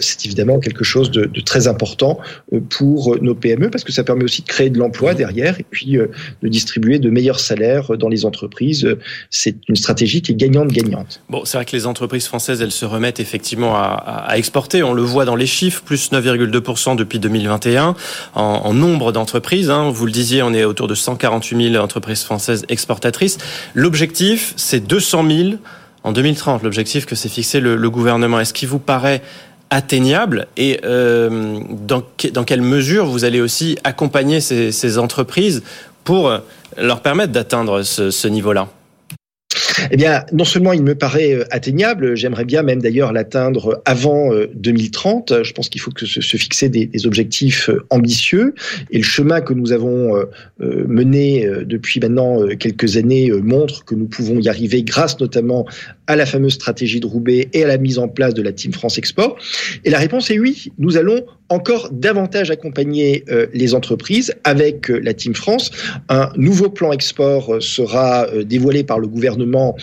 [0.00, 1.89] c'est évidemment quelque chose de, de, très important
[2.68, 5.96] pour nos PME, parce que ça permet aussi de créer de l'emploi derrière et puis
[5.96, 8.86] de distribuer de meilleurs salaires dans les entreprises.
[9.30, 11.22] C'est une stratégie qui est gagnante-gagnante.
[11.28, 14.82] Bon, c'est vrai que les entreprises françaises, elles se remettent effectivement à, exporter.
[14.82, 17.94] On le voit dans les chiffres, plus 9,2% depuis 2021
[18.34, 19.70] en, nombre d'entreprises.
[19.70, 19.90] Hein.
[19.90, 23.38] Vous le disiez, on est autour de 148 000 entreprises françaises exportatrices.
[23.74, 25.48] L'objectif, c'est 200 000
[26.02, 28.40] en 2030, l'objectif que s'est fixé le gouvernement.
[28.40, 29.22] Est-ce qu'il vous paraît
[29.70, 32.02] atteignable et dans,
[32.32, 35.62] dans quelle mesure vous allez aussi accompagner ces, entreprises
[36.04, 36.32] pour
[36.76, 38.68] leur permettre d'atteindre ce, ce niveau-là?
[39.90, 44.30] Eh bien, non seulement il me paraît euh, atteignable, j'aimerais bien même d'ailleurs l'atteindre avant
[44.54, 45.32] 2030.
[45.32, 48.54] Euh, Je pense qu'il faut que se, fixer des, objectifs euh, ambitieux.
[48.90, 50.24] Et le chemin que nous avons
[50.58, 55.66] mené depuis maintenant quelques années montre que nous pouvons y arriver grâce notamment
[56.06, 58.72] à la fameuse stratégie de Roubaix et à la mise en place de la Team
[58.72, 59.36] France Export.
[59.84, 65.34] Et la réponse est oui, nous allons encore davantage accompagner les entreprises avec la Team
[65.34, 65.70] France.
[66.08, 69.76] Un nouveau plan export sera dévoilé par le gouvernement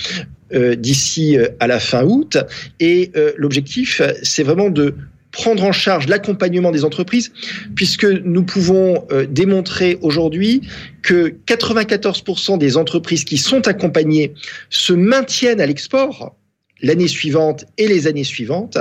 [0.54, 2.38] euh, d'ici euh, à la fin août.
[2.80, 4.96] Et euh, l'objectif, c'est vraiment de
[5.34, 7.34] prendre en charge l'accompagnement des entreprises,
[7.76, 10.62] puisque nous pouvons démontrer aujourd'hui
[11.04, 14.34] que 94% des entreprises qui sont accompagnées
[14.70, 16.34] se maintiennent à l'export
[16.82, 18.78] l'année suivante et les années suivantes,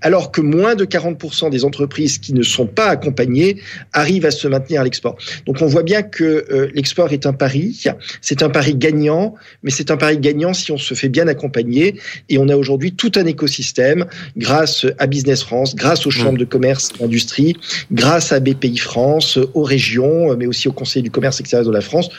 [0.00, 3.60] alors que moins de 40% des entreprises qui ne sont pas accompagnées
[3.92, 5.16] arrivent à se maintenir à l'export.
[5.46, 7.84] Donc on voit bien que euh, l'export est un pari,
[8.20, 12.00] c'est un pari gagnant, mais c'est un pari gagnant si on se fait bien accompagner.
[12.28, 16.38] Et on a aujourd'hui tout un écosystème grâce à Business France, grâce aux chambres mmh.
[16.38, 17.56] de commerce et d'industrie,
[17.92, 21.80] grâce à BPI France, aux régions, mais aussi au Conseil du commerce extérieur de la
[21.80, 22.10] France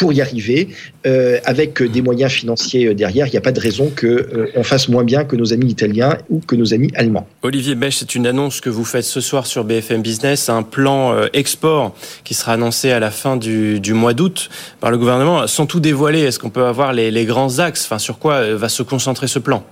[0.00, 0.68] pour y arriver,
[1.04, 3.26] euh, avec des moyens financiers euh, derrière.
[3.26, 6.16] Il n'y a pas de raison qu'on euh, fasse moins bien que nos amis italiens
[6.30, 7.26] ou que nos amis allemands.
[7.42, 11.14] Olivier Bech, c'est une annonce que vous faites ce soir sur BFM Business, un plan
[11.34, 14.48] export qui sera annoncé à la fin du, mois d'août
[14.80, 15.46] par le gouvernement.
[15.46, 17.84] Sans tout dévoiler, est-ce qu'on peut avoir les, les grands axes?
[17.84, 19.62] Enfin, Sur quoi va se concentrer ce plan?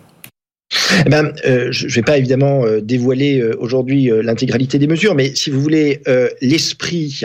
[1.07, 5.15] Eh ben, euh, je ne vais pas évidemment euh, dévoiler euh, aujourd'hui l'intégralité des mesures,
[5.15, 6.03] mais si vous voulez,
[6.41, 7.23] l'esprit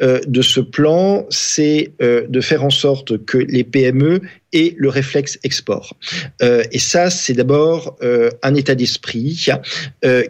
[0.00, 4.20] de ce plan, c'est de faire en sorte que les PME
[4.52, 5.94] et le réflexe export.
[6.40, 7.96] et ça, c'est d'abord
[8.42, 9.46] un état d'esprit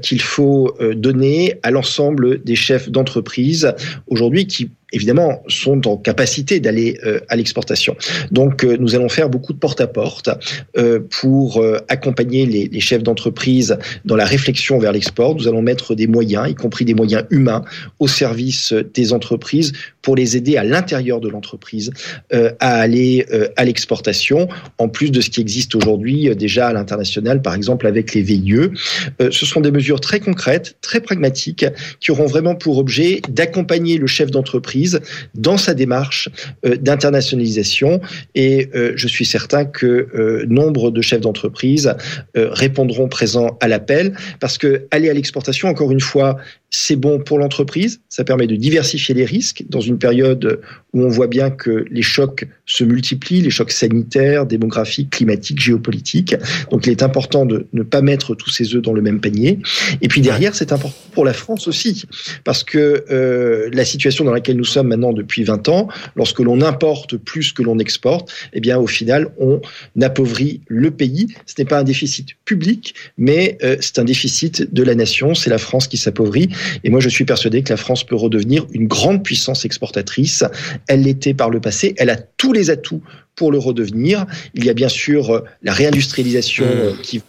[0.03, 3.73] qu'il faut donner à l'ensemble des chefs d'entreprise
[4.09, 7.97] aujourd'hui qui évidemment, sont en capacité d'aller euh, à l'exportation.
[8.31, 10.31] Donc, euh, nous allons faire beaucoup de porte-à-porte
[10.77, 15.35] euh, pour accompagner les chefs d'entreprise dans la réflexion vers l'export.
[15.35, 17.65] Nous allons mettre des moyens, y compris des moyens humains,
[17.99, 21.91] au service des entreprises pour les aider à l'intérieur de l'entreprise
[22.31, 23.27] à aller
[23.57, 24.08] à l'exportation,
[24.79, 28.71] en plus de ce qui existe aujourd'hui déjà à l'international, par exemple avec les VIE.
[29.19, 31.67] ce sont des mesures très concrètes, très pragmatiques,
[32.01, 35.01] qui auront vraiment pour objet d'accompagner le chef d'entreprise
[35.35, 36.29] dans sa démarche
[36.65, 38.01] euh, d'internationalisation.
[38.35, 41.95] Et euh, je suis certain que euh, nombre de chefs d'entreprise
[42.35, 46.37] répondront présents à l'appel parce que aller à l'exportation, encore une fois,
[46.71, 50.61] c'est bon pour l'entreprise, ça permet de diversifier les risques dans une période
[50.93, 53.98] où on voit bien que les chocs se multiplient, les chocs sanitaires,
[54.47, 56.37] démographiques, climatiques, géopolitiques.
[56.71, 59.59] Donc il est important de ne pas mettre tous ces œufs dans le même panier.
[60.01, 62.05] Et puis derrière, c'est important pour la France aussi,
[62.45, 66.61] parce que euh, la situation dans laquelle nous sommes maintenant depuis 20 ans, lorsque l'on
[66.61, 69.61] importe plus que l'on exporte, eh bien au final, on
[70.01, 71.29] appauvrit le pays.
[71.47, 75.35] Ce n'est pas un déficit public, mais euh, c'est un déficit de la nation.
[75.35, 76.49] C'est la France qui s'appauvrit.
[76.85, 80.45] Et moi, je suis persuadé que la France peut redevenir une grande puissance exportatrice.
[80.87, 81.95] Elle l'était par le passé.
[81.99, 83.03] Elle a tous les atouts
[83.39, 84.27] pour le redevenir.
[84.55, 86.69] Il y a bien sûr euh, la réindustrialisation mmh.
[86.69, 87.23] euh, qui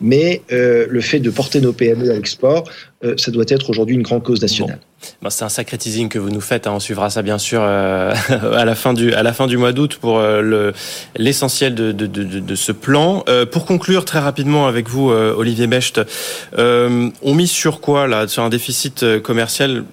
[0.00, 2.64] mais euh, le fait de porter nos PME à l'export,
[3.16, 4.78] ça doit être aujourd'hui une grande cause nationale.
[5.20, 5.30] Bon.
[5.30, 6.68] c'est un sacré teasing que vous nous faites.
[6.68, 6.74] Hein.
[6.74, 9.98] On suivra ça bien sûr à la fin du à la fin du mois d'août
[10.00, 10.74] pour le
[11.16, 13.24] l'essentiel de, de, de, de, ce plan.
[13.50, 16.00] pour conclure très rapidement avec vous, Olivier Becht,
[16.56, 19.84] on mise sur quoi là Sur un déficit commercial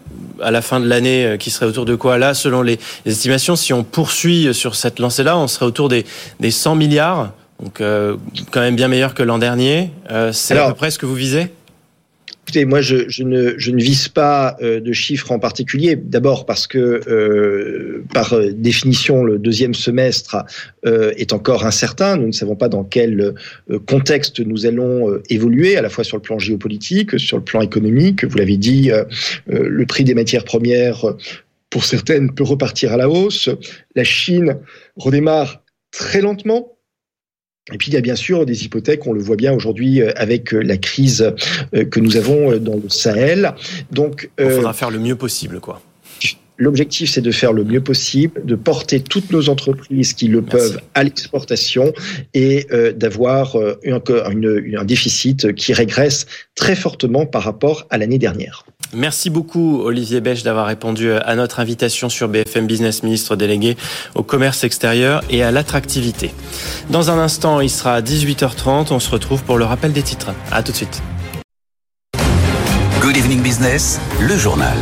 [0.42, 3.56] à la fin de l'année euh, qui serait autour de quoi Là, selon les, estimations,
[3.56, 6.06] si on poursuit sur cette lancée-là, on serait autour des,
[6.40, 7.32] des 100 milliards.
[7.62, 8.16] Donc, euh,
[8.52, 9.92] quand même bien meilleur que l'an dernier.
[10.12, 11.52] Euh, c'est à peu près ce que vous visez?
[12.48, 15.96] Écoutez, moi, je, ne, je, vise pas euh, de chiffres en particulier.
[15.96, 20.38] D'abord parce que, euh, par euh, définition, le deuxième semestre
[20.84, 22.18] est encore incertain.
[22.18, 23.34] Nous ne savons pas dans quel
[23.88, 28.24] contexte nous allons évoluer, à la fois sur le plan géopolitique, sur le plan économique.
[28.24, 28.92] Vous l'avez dit,
[29.48, 31.04] le prix des matières premières,
[31.72, 33.50] pour certaines, peut repartir à la hausse.
[33.96, 34.58] La Chine
[34.96, 36.75] redémarre très lentement
[37.74, 40.12] et puis il y a bien sûr des hypothèques, on le voit bien aujourd'hui euh,
[40.16, 41.34] avec euh, la crise
[41.74, 43.56] euh, que nous avons dans le Sahel.
[43.92, 45.82] Donc, il faudra faire le mieux possible, quoi.
[46.58, 50.80] L'objectif, c'est de faire le mieux possible, de porter toutes nos entreprises qui le peuvent
[50.94, 51.92] à l'exportation
[52.34, 58.65] et d'avoir un déficit qui régresse très fortement par rapport à l'année dernière.
[58.94, 63.78] Merci beaucoup Olivier Bech d'avoir répondu à notre invitation sur BFM Business, ministre délégué
[64.16, 66.34] au commerce extérieur et à l'attractivité.
[66.90, 68.88] Dans un instant, il sera à 18h30.
[68.92, 70.32] On se retrouve pour le rappel des titres.
[70.52, 71.02] À tout de suite.
[73.02, 74.78] Good Evening Business, le journal.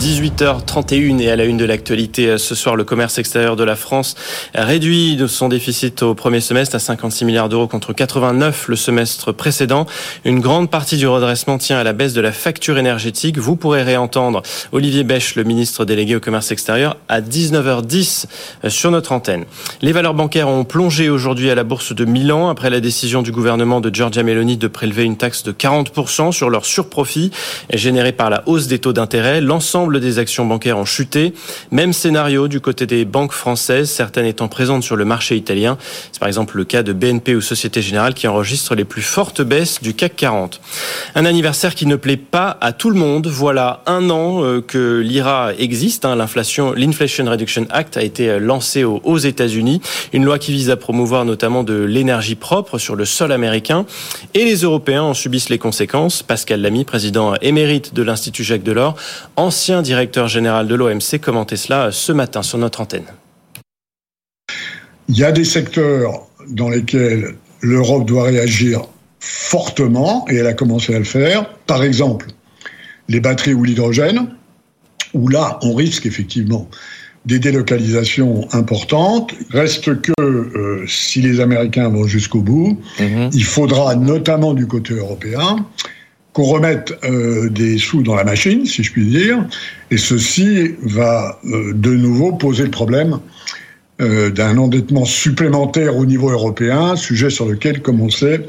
[0.00, 3.76] 18h31 et à la une de l'actualité euh, ce soir, le commerce extérieur de la
[3.76, 4.14] France
[4.54, 9.84] réduit son déficit au premier semestre à 56 milliards d'euros contre 89 le semestre précédent.
[10.24, 13.36] Une grande partie du redressement tient à la baisse de la facture énergétique.
[13.36, 14.40] Vous pourrez réentendre
[14.72, 18.24] Olivier Bèche, le ministre délégué au commerce extérieur, à 19h10
[18.64, 19.44] euh, sur notre antenne.
[19.82, 23.32] Les valeurs bancaires ont plongé aujourd'hui à la bourse de Milan après la décision du
[23.32, 27.32] gouvernement de Giorgia Meloni de prélever une taxe de 40% sur leurs surprofits
[27.70, 29.42] générés par la hausse des taux d'intérêt.
[29.42, 31.32] L'ensemble des actions bancaires ont chuté.
[31.70, 35.78] Même scénario du côté des banques françaises, certaines étant présentes sur le marché italien.
[36.12, 39.42] C'est par exemple le cas de BNP ou Société Générale qui enregistrent les plus fortes
[39.42, 40.60] baisses du CAC 40.
[41.14, 43.26] Un anniversaire qui ne plaît pas à tout le monde.
[43.26, 46.04] Voilà un an euh, que l'IRA existe.
[46.04, 46.14] Hein.
[46.14, 49.80] L'inflation, l'Inflation Reduction Act a été lancé aux États-Unis.
[50.12, 53.86] Une loi qui vise à promouvoir notamment de l'énergie propre sur le sol américain.
[54.34, 56.22] Et les Européens en subissent les conséquences.
[56.22, 58.96] Pascal Lamy, président émérite de l'Institut Jacques Delors,
[59.36, 63.04] ancien directeur général de l'OMC, commentait cela ce matin sur notre antenne.
[65.08, 68.82] Il y a des secteurs dans lesquels l'Europe doit réagir
[69.20, 71.50] fortement, et elle a commencé à le faire.
[71.66, 72.28] Par exemple,
[73.08, 74.28] les batteries ou l'hydrogène,
[75.12, 76.68] où là, on risque effectivement
[77.26, 79.34] des délocalisations importantes.
[79.50, 83.30] Reste que euh, si les Américains vont jusqu'au bout, mhm.
[83.32, 85.66] il faudra notamment du côté européen
[86.32, 89.44] qu'on remette euh, des sous dans la machine, si je puis dire,
[89.90, 93.18] et ceci va euh, de nouveau poser le problème
[94.00, 98.46] euh, d'un endettement supplémentaire au niveau européen, sujet sur lequel, comme on sait,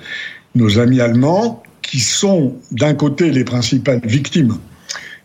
[0.54, 4.58] nos amis allemands, qui sont d'un côté les principales victimes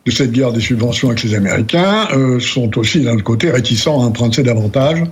[0.07, 4.05] de cette guerre des subventions avec les Américains, sont aussi d'un autre côté réticents à
[4.07, 5.03] emprunter davantage.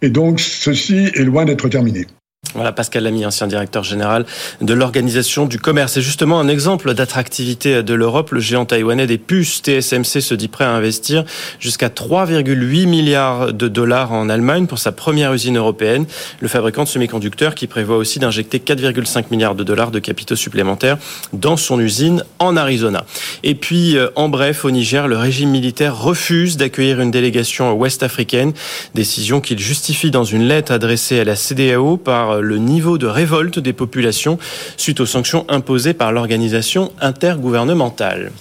[0.00, 2.06] Et donc ceci est loin d'être terminé.
[2.54, 4.24] Voilà, Pascal Lamy, ancien directeur général
[4.62, 5.92] de l'Organisation du commerce.
[5.92, 8.30] C'est justement un exemple d'attractivité de l'Europe.
[8.30, 11.24] Le géant taïwanais des puces TSMC se dit prêt à investir
[11.60, 16.06] jusqu'à 3,8 milliards de dollars en Allemagne pour sa première usine européenne.
[16.40, 20.96] Le fabricant de semi-conducteurs qui prévoit aussi d'injecter 4,5 milliards de dollars de capitaux supplémentaires
[21.34, 23.04] dans son usine en Arizona.
[23.42, 28.52] Et puis, euh, en bref, au Niger, le régime militaire refuse d'accueillir une délégation ouest-africaine.
[28.94, 33.58] Décision qu'il justifie dans une lettre adressée à la CDAO par le niveau de révolte
[33.58, 34.38] des populations
[34.76, 38.32] suite aux sanctions imposées par l'organisation intergouvernementale.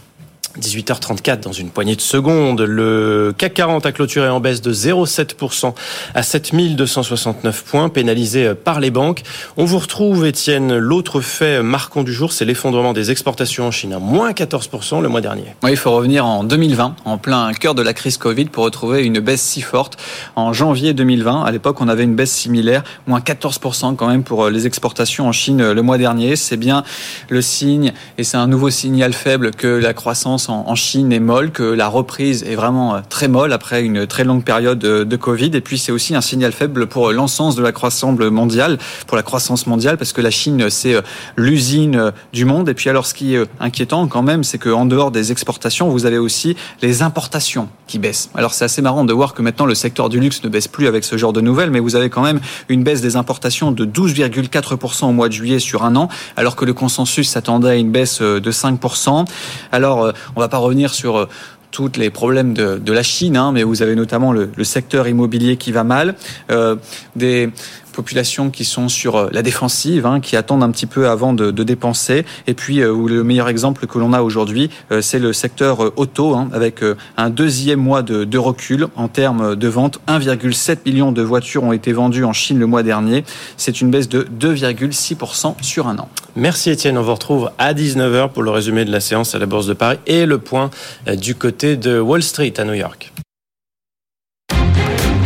[0.60, 2.62] 18h34 dans une poignée de secondes.
[2.62, 5.74] Le CAC 40 a clôturé en baisse de 0,7%
[6.14, 9.24] à 7269 points, pénalisé par les banques.
[9.58, 13.94] On vous retrouve, Étienne, l'autre fait marquant du jour, c'est l'effondrement des exportations en Chine,
[13.94, 15.56] à moins 14% le mois dernier.
[15.68, 19.20] Il faut revenir en 2020, en plein cœur de la crise Covid, pour retrouver une
[19.20, 19.98] baisse si forte.
[20.36, 24.50] En janvier 2020, à l'époque, on avait une baisse similaire, moins 14% quand même pour
[24.50, 26.36] les exportations en Chine le mois dernier.
[26.36, 26.84] C'est bien
[27.30, 31.52] le signe, et c'est un nouveau signal faible que la croissance en, Chine est molle,
[31.52, 35.52] que la reprise est vraiment euh, très molle après une très longue période de, Covid.
[35.54, 39.24] Et puis c'est aussi un signal faible pour l'ensemble de la croissance mondiale, pour la
[39.24, 41.02] croissance mondiale, parce que la Chine c'est euh,
[41.36, 42.70] l'usine euh, du monde.
[42.70, 46.06] Et puis alors ce qui est inquiétant quand même, c'est qu'en dehors des exportations, vous
[46.06, 48.30] avez aussi les importations qui baissent.
[48.36, 50.88] Alors c'est assez marrant de voir que maintenant le secteur du luxe ne baisse plus
[50.88, 53.86] avec ce genre de nouvelles, mais vous avez quand même une baisse des importations de
[53.86, 57.92] 12,4% au mois de juillet sur un an, alors que le consensus s'attendait à une
[57.92, 59.26] baisse de 5%.
[59.72, 61.26] Alors on va pas revenir sur euh,
[61.72, 65.72] tous les problèmes de, la Chine, hein, mais vous avez notamment le, secteur immobilier qui
[65.72, 66.16] va mal,
[66.52, 66.76] euh,
[67.16, 67.50] des
[67.92, 71.52] populations qui sont sur euh, la défensive, hein, qui attendent un petit peu avant de,
[71.52, 72.24] dépenser.
[72.46, 74.70] Et puis, le meilleur exemple que l'on a aujourd'hui,
[75.02, 76.82] c'est le secteur auto, hein, avec
[77.18, 80.00] un deuxième mois de, recul en termes de vente.
[80.08, 83.24] 1,7 million de voitures ont été vendues en Chine le mois dernier.
[83.58, 86.10] C'est une baisse de 2,6% sur un an.
[86.38, 87.00] Merci Étienne.
[87.00, 89.74] On vous retrouve à 19h pour le résumé de la séance à la Bourse de
[89.74, 90.70] Paris et le point
[91.08, 93.12] du côté de Wall Street à New York.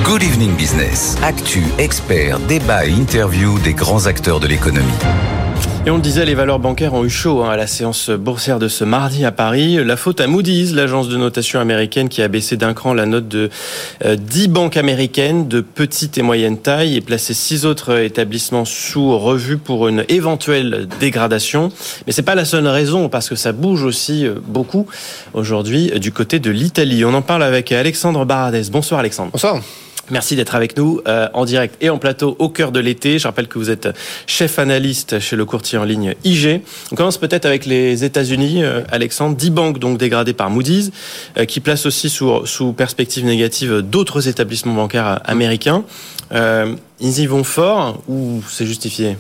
[0.06, 1.18] Good Evening Business.
[1.22, 4.88] Actu, experts, débat et interview des grands acteurs de l'économie.
[5.84, 8.60] Et on le disait, les valeurs bancaires ont eu chaud hein, à la séance boursière
[8.60, 9.84] de ce mardi à Paris.
[9.84, 13.28] La faute à Moody's, l'agence de notation américaine qui a baissé d'un cran la note
[13.28, 13.50] de
[14.06, 19.18] 10 euh, banques américaines de petite et moyenne taille et placé six autres établissements sous
[19.18, 21.72] revue pour une éventuelle dégradation.
[22.06, 24.86] Mais c'est pas la seule raison parce que ça bouge aussi euh, beaucoup
[25.34, 27.04] aujourd'hui du côté de l'Italie.
[27.06, 28.70] On en parle avec Alexandre Baradès.
[28.70, 29.32] Bonsoir Alexandre.
[29.32, 29.60] Bonsoir.
[30.12, 33.18] Merci d'être avec nous euh, en direct et en plateau au cœur de l'été.
[33.18, 33.88] Je rappelle que vous êtes
[34.28, 36.62] chef analyste chez le courtier en ligne IG.
[36.92, 39.38] On commence peut-être avec les États-Unis, euh, Alexandre.
[39.38, 40.92] 10 banques donc dégradées par Moody's,
[41.38, 45.86] euh, qui place aussi sous, sous perspective négative d'autres établissements bancaires américains.
[47.02, 49.18] Ils y vont fort ou c'est justifié?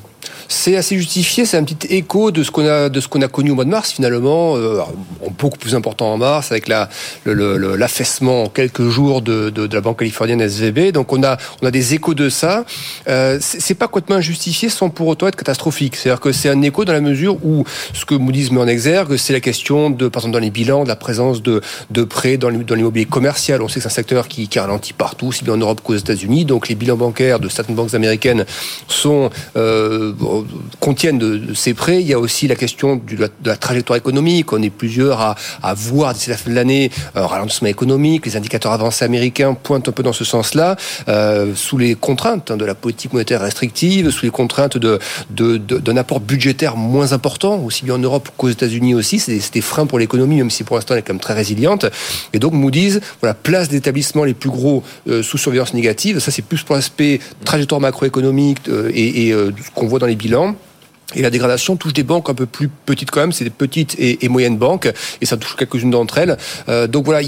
[0.48, 3.28] C'est assez justifié, c'est un petit écho de ce qu'on a de ce qu'on a
[3.28, 4.82] connu au mois de mars finalement, euh,
[5.40, 6.90] beaucoup plus important en mars avec la
[7.26, 10.92] l'affaissement en quelques jours de, de, la banque californienne SVB.
[10.92, 12.66] Donc on a on a des échos de ça.
[13.08, 15.96] Euh, c'est pas complètement injustifié sans pour autant être catastrophique.
[15.96, 17.64] C'est-à-dire que c'est un écho dans la mesure où
[17.94, 20.84] ce que Moody's met en exergue, c'est la question de par exemple dans les bilans
[20.84, 23.62] de la présence de de prêts dans l'immobilier commercial.
[23.62, 25.96] On sait que c'est un secteur qui, qui ralentit partout, aussi bien en Europe qu'aux
[25.96, 26.46] États-Unis.
[26.46, 28.46] Donc les bilans bancaires de certaines banques américaines
[28.88, 30.14] sont euh,
[30.80, 32.02] contiennent de, ces prêts.
[32.02, 34.52] Il y a aussi la question de la, trajectoire économique.
[34.54, 38.26] On est plusieurs à, voir d'ici la fin de l'année un ralentissement économique.
[38.26, 40.76] Les indicateurs avancés américains pointent un peu dans ce sens-là,
[41.08, 46.20] euh, sous les contraintes hein, de la politique monétaire restrictive, sous les contraintes d'un apport
[46.20, 49.20] budgétaire moins important, aussi bien en Europe qu'aux États-Unis aussi.
[49.20, 51.86] C'est des, freins pour l'économie, même si pour l'instant elle est quand même très résiliente.
[52.34, 53.00] Et donc Moody's,
[53.44, 56.20] place d'établissements les plus gros euh, sous surveillance négative.
[56.20, 60.16] Ça, c'est plus pour l'aspect trajectoire macroéconomique euh, et, et ce qu'on voit dans les
[60.16, 60.56] bilans
[61.16, 63.96] et la dégradation touche des banques un peu plus petites quand même, c'est des petites
[64.00, 64.92] et, moyennes banques,
[65.22, 66.38] et ça touche quelques-unes d'entre elles.
[66.70, 67.28] Euh, donc voilà,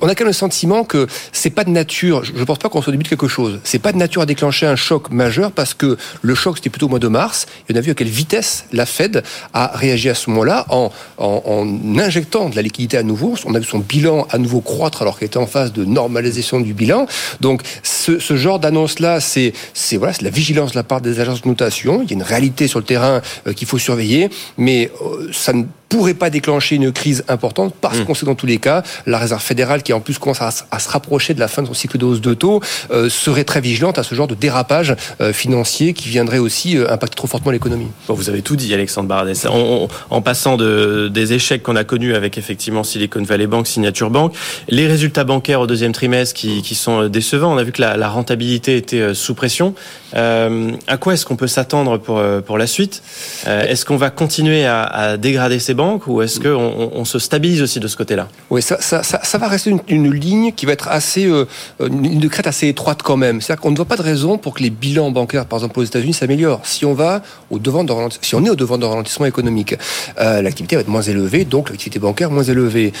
[0.00, 2.24] on a quand même le sentiment que c'est pas de nature.
[2.24, 3.60] Je ne pense pas qu'on soit début de quelque chose.
[3.64, 6.86] C'est pas de nature à déclencher un choc majeur parce que le choc c'était plutôt
[6.86, 7.46] au mois de mars.
[7.68, 9.22] Et on a vu à quelle vitesse la Fed
[9.52, 13.36] a réagi à ce moment-là en, en, injectant de la liquidité à nouveau.
[13.46, 16.60] On a vu son bilan à nouveau croître alors qu'elle était en phase de normalisation
[16.60, 17.06] du bilan.
[17.40, 21.20] Donc ce, ce genre d'annonce-là, c'est c'est voilà, c'est la vigilance de la part des
[21.20, 22.02] agences de notation.
[22.02, 23.21] Il y a une réalité sur le terrain
[23.54, 25.64] qu'il faut surveiller, mais euh, ça ne
[25.96, 28.04] pourrait pas déclencher une crise importante parce hmm.
[28.04, 30.88] qu'on sait dans tous les cas, la Réserve fédérale qui en plus commence à, se
[30.88, 33.98] rapprocher de la fin de son cycle de hausse de taux euh, serait très vigilante
[33.98, 34.96] à ce genre de dérapage
[35.32, 37.88] financier qui viendrait aussi impacter trop fortement l'économie.
[38.08, 39.34] Bon, vous avez tout dit, Alexandre Baradès.
[39.46, 44.34] en passant de, des échecs qu'on a connus avec effectivement Silicon Valley Bank, Signature Bank,
[44.68, 47.52] les résultats bancaires au deuxième trimestre qui, qui sont décevants.
[47.52, 49.74] On a vu que la, la rentabilité était sous pression.
[50.14, 53.02] à quoi est-ce qu'on peut s'attendre pour, pour la suite?
[53.46, 55.81] Euh, est-ce qu'on va continuer à, dégrader ces banques?
[56.06, 58.28] Ou est-ce qu'on on se stabilise aussi de ce côté-là?
[58.50, 61.46] Oui, ça, ça, ça, va rester une, ligne qui va être assez, euh,
[61.80, 63.40] une de crête assez étroite quand même.
[63.40, 65.84] C'est-à-dire qu'on ne voit pas de raison pour que les bilans bancaires, par exemple aux
[65.84, 66.60] États-Unis, s'améliorent.
[66.64, 69.74] Si on va au devant de si on est au devant d'un ralentissement économique,
[70.18, 72.92] euh, l'activité va être moins élevée, donc l'activité bancaire moins élevée.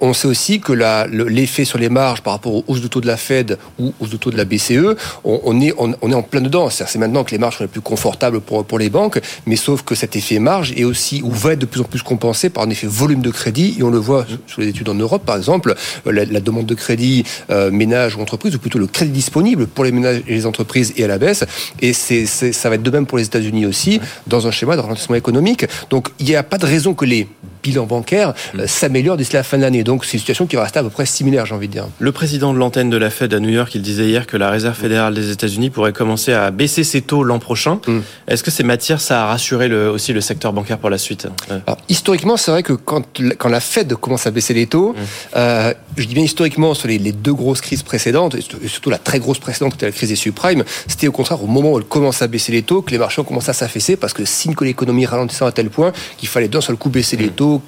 [0.00, 3.06] on sait aussi que l'effet sur les marges par rapport aux hausses de taux de
[3.06, 6.22] la Fed ou aux hausses de taux de la BCE, on, est, on, est en
[6.22, 6.68] plein dedans.
[6.70, 9.82] C'est maintenant que les marges sont les plus confortables pour, pour les banques, mais sauf
[9.82, 12.64] que cet effet marge est aussi ou va être de plus en plus compensé par
[12.64, 13.76] un effet volume de crédit.
[13.78, 15.74] Et on le voit sur les études en Europe par exemple
[16.06, 19.84] euh, la, demande de crédit euh, ménage ou entreprise ou plutôt le crédit disponible pour
[19.84, 21.44] les ménages et les entreprises est à la baisse.
[21.82, 24.80] Et c'est ça va être de même pour les États-Unis aussi dans un schéma de
[24.80, 25.66] ralentissement économique.
[25.90, 27.28] Donc il n'y a pas de raison que les
[27.62, 30.62] bilans bancaires euh, s'améliorent d'ici la fin de l'année donc c'est une situation qui va
[30.62, 33.10] rester à peu près similaire j'ai envie de dire le président de l'antenne de la
[33.10, 36.32] Fed à New York il disait hier que la réserve fédérale des États-Unis pourrait commencer
[36.32, 37.98] à baisser ses taux l'an prochain mm.
[38.28, 41.28] est-ce que ces matières ça a rassuré le, aussi le secteur bancaire pour la suite?
[41.88, 43.04] Historiquement, c'est vrai que quand,
[43.38, 44.96] quand la Fed commence à baisser les taux, mmh.
[45.36, 49.18] euh, je dis bien historiquement sur les, deux grosses crises précédentes, et surtout la très
[49.18, 51.84] grosse précédente qui était la crise des subprimes, c'était au contraire au moment où elle
[51.84, 54.54] commence à baisser les taux que les marchés ont commencé à s'affaisser parce que signe
[54.54, 57.30] que l'économie ralentissant à tel point qu'il fallait d'un seul coup baisser les mmh.
[57.48, 57.62] Taux,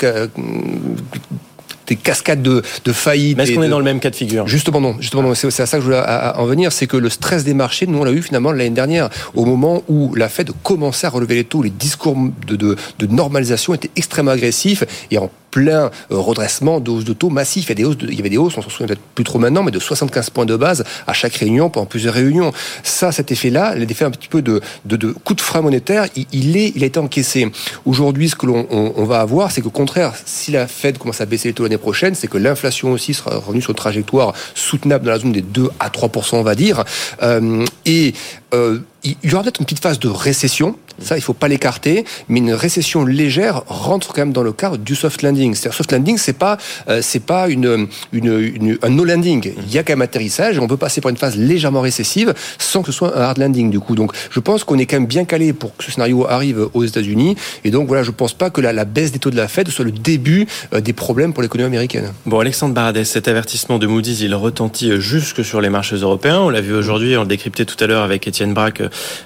[1.86, 3.36] des cascades de, de faillites.
[3.36, 4.46] Mais est-ce qu'on est dans le même cas de figure?
[4.46, 4.94] Justement non.
[5.00, 5.34] Justement non.
[5.34, 6.00] C'est à ça que je voulais
[6.36, 9.10] en venir, c'est que le stress des marchés, nous on l'a eu finalement l'année dernière,
[9.34, 12.16] au moment où la Fed commençait à relever les taux, les discours
[12.46, 17.30] de, de, de normalisation étaient extrêmement agressifs et en plein euh, redressement de de taux
[17.30, 17.66] massifs.
[17.66, 19.24] Il y, a des hausses il y avait des hausses, on s'en souvient peut-être plus
[19.24, 22.52] trop maintenant, mais de 75 points de base à chaque réunion pendant plusieurs réunions.
[22.82, 26.56] Ça, cet effet-là, l'effet un petit peu de, de, de, coup de frein monétaire, il,
[26.56, 27.50] est, il a été encaissé.
[27.84, 31.26] Aujourd'hui, ce que l'on on, va avoir, c'est qu'au contraire, si la Fed commence à
[31.26, 35.06] baisser les taux l'année prochaine, c'est que l'inflation aussi sera revenue sur une trajectoire soutenable
[35.06, 36.84] dans la zone des 2 à 3 on va dire.
[37.22, 38.14] Euh, et
[38.54, 42.04] euh, il y aura peut-être une petite phase de récession, ça il faut pas l'écarter,
[42.28, 45.54] mais une récession légère rentre quand même dans le cadre du soft landing.
[45.54, 49.52] C'est-à-dire soft landing, c'est pas euh, c'est pas une, une, un no landing.
[49.66, 52.34] Il y a quand même atterrissage et on peut passer par une phase légèrement récessive
[52.58, 53.94] sans que ce soit un hard landing du coup.
[53.94, 56.84] Donc je pense qu'on est quand même bien calé pour que ce scénario arrive aux
[56.84, 59.68] États-Unis et donc voilà, je pense pas que la, baisse des taux de la Fed
[59.68, 62.12] soit le début euh, des problèmes pour l'économie américaine.
[62.26, 66.40] Bon, Alexandre Baradès, cet avertissement de Moody's, il retentit jusque sur les marchés européens.
[66.40, 68.82] On l'a vu aujourd'hui, on le décryptait tout à l'heure avec Étienne Braque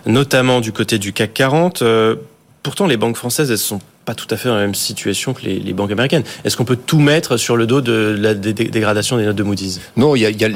[0.06, 1.82] notamment du côté du CAC 40.
[1.82, 2.16] Euh,
[2.62, 5.42] pourtant, les banques françaises, elles sont pas tout à fait dans la même situation que
[5.46, 6.24] les, banques américaines.
[6.44, 9.80] Est-ce qu'on peut tout mettre sur le dos de la dégradation des notes de Moody's?
[9.96, 10.48] Non, il y a,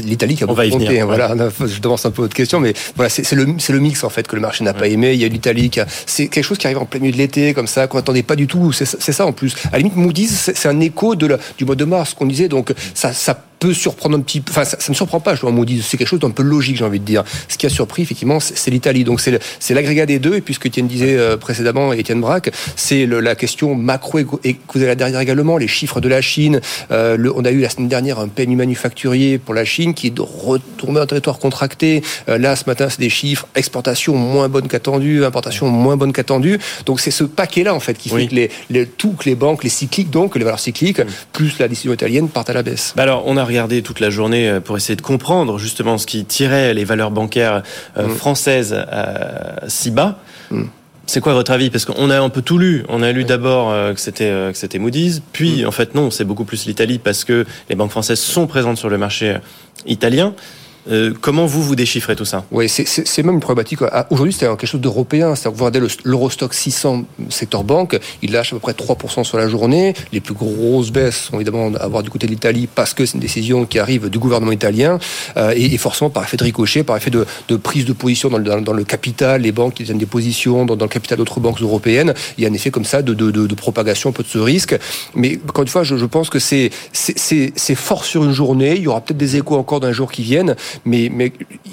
[0.00, 1.00] l'Italie qui a beaucoup monté.
[1.00, 4.10] Hein, voilà, je devance un peu votre question, mais voilà, c'est le, le mix en
[4.10, 5.14] fait que le marché n'a pas aimé.
[5.14, 7.54] Il y a l'Italie qui c'est quelque chose qui arrive en plein milieu de l'été,
[7.54, 8.72] comme ça, qu'on n'attendait pas du tout.
[8.72, 9.54] C'est ça en plus.
[9.66, 12.48] À la limite, Moody's, c'est un écho de la, du mois de mars qu'on disait.
[12.48, 14.50] Donc ça, ça peut surprendre un petit peu.
[14.50, 15.86] Enfin, ça, ne surprend pas, je dois Moody's.
[15.86, 17.24] C'est quelque chose d'un peu logique, j'ai envie de dire.
[17.48, 19.04] Ce qui a surpris, effectivement, c'est l'Italie.
[19.04, 20.34] Donc, c'est l'agrégat des deux.
[20.34, 24.24] Et puis, ce que Étienne disait euh, précédemment, Étienne Braque, c'est la question macro et
[24.24, 26.60] que vous avez là derrière également, les chiffres de la Chine.
[26.90, 30.08] Euh, le, on a eu la semaine dernière un PMI manufacturier pour la Chine qui
[30.08, 32.02] est de retourner en territoire contracté.
[32.28, 36.58] Euh, là, ce matin, c'est des chiffres exportation moins bonne qu'attendu, importation moins bonne qu'attendu.
[36.84, 39.64] Donc, c'est ce paquet-là, en fait, qui fait que les, les, tout, que les banques,
[39.64, 41.00] les cycliques, donc, les valeurs cycliques,
[41.32, 42.92] plus la décision italienne partent à la baisse.
[42.96, 46.06] Bah alors, on a regardé toute la journée euh, pour essayer de comprendre justement ce
[46.06, 47.62] qui tirait les valeurs bancaires
[47.96, 48.10] euh, mm.
[48.10, 50.18] françaises euh, si bas.
[50.50, 50.64] Mm.
[51.06, 51.70] C'est quoi votre avis?
[51.70, 52.84] Parce qu'on a un peu tout lu.
[52.88, 55.68] On a lu d'abord que c'était que c'était Moody's, puis mm.
[55.68, 58.88] en fait non, c'est beaucoup plus l'Italie parce que les banques françaises sont présentes sur
[58.88, 59.36] le marché
[59.86, 60.34] italien.
[60.90, 62.44] Euh, comment vous, vous déchiffrez tout ça?
[62.50, 63.80] Oui, c'est même une problématique.
[63.92, 65.34] Ah, aujourd'hui, c'est quelque chose d'européen.
[65.34, 69.94] Vous regardez l'Eurostock 600 secteur banque, il lâche à peu près 3% sur la journée.
[70.12, 73.14] Les plus grosses baisses sont évidemment à voir du côté de l'Italie parce que c'est
[73.14, 74.98] une décision qui arrive du gouvernement italien
[75.36, 77.26] euh, et, forcément par effet de ricochet, par effet de,
[77.56, 80.76] prise de position dans le, dans, le, capital, les banques qui tiennent des positions dans,
[80.76, 82.14] le capital d'autres banques européennes.
[82.38, 84.78] Il y a un effet comme ça de, de, propagation un peu de ce risque.
[85.14, 86.70] Mais encore une fois, je, je pense que c'est
[87.74, 88.74] fort sur une journée.
[88.76, 90.54] Il y aura peut-être des échos encore d'un jour qui viennent.
[90.84, 91.10] Mais,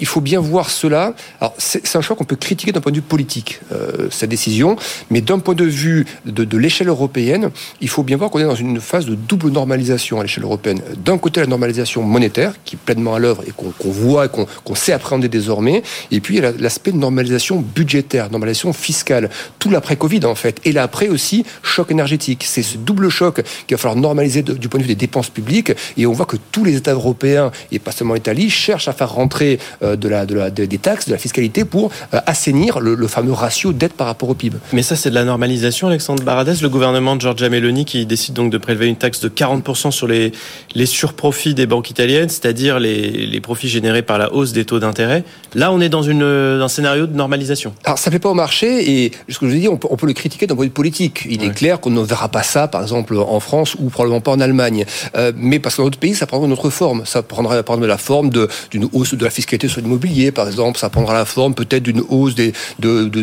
[0.00, 1.14] il faut bien voir cela.
[1.40, 4.76] Alors, c'est un choix qu'on peut critiquer d'un point de vue politique, euh, cette décision,
[5.10, 7.50] mais d'un point de vue de, de l'échelle européenne,
[7.80, 10.80] il faut bien voir qu'on est dans une phase de double normalisation à l'échelle européenne.
[11.04, 14.74] D'un côté, la normalisation monétaire, qui est pleinement à l'œuvre et qu'on voit et qu'on
[14.74, 20.60] sait appréhender désormais, et puis l'aspect de normalisation budgétaire, normalisation fiscale, tout l'après-Covid en fait,
[20.64, 22.44] et l'après aussi choc énergétique.
[22.46, 25.72] C'est ce double choc qu'il va falloir normaliser du point de vue des dépenses publiques,
[25.96, 29.12] et on voit que tous les États européens, et pas seulement l'Italie, cherchent à faire
[29.12, 33.06] rentrer euh, de la, de la, des taxes, de la fiscalité pour euh, assainir le,
[33.06, 34.56] fameux ratio dette par rapport au PIB.
[34.72, 36.54] Mais ça, c'est de la normalisation, Alexandre Baradès.
[36.62, 40.06] Le gouvernement de Giorgia Meloni qui décide donc de prélever une taxe de 40% sur
[40.06, 40.32] les,
[40.74, 44.78] les surprofits des banques italiennes, c'est-à-dire les, les profits générés par la hausse des taux
[44.78, 45.24] d'intérêt.
[45.54, 47.74] Là, on est dans une, un scénario de normalisation.
[47.84, 49.76] Alors, ça ne fait pas au marché et ce que je vous ai dit, on
[49.76, 51.26] peut, on peut le critiquer d'un point de vue politique.
[51.28, 54.32] Il est clair qu'on ne verra pas ça, par exemple, en France ou probablement pas
[54.32, 54.84] en Allemagne.
[55.16, 57.04] Euh, mais parce que dans d'autres pays, ça prendra une autre forme.
[57.04, 60.78] Ça prendra, prendra la forme d'une hausse de la fiscalité sur l'immobilier, par exemple.
[60.78, 62.52] Ça prendra la forme peut-être d'une hausse de,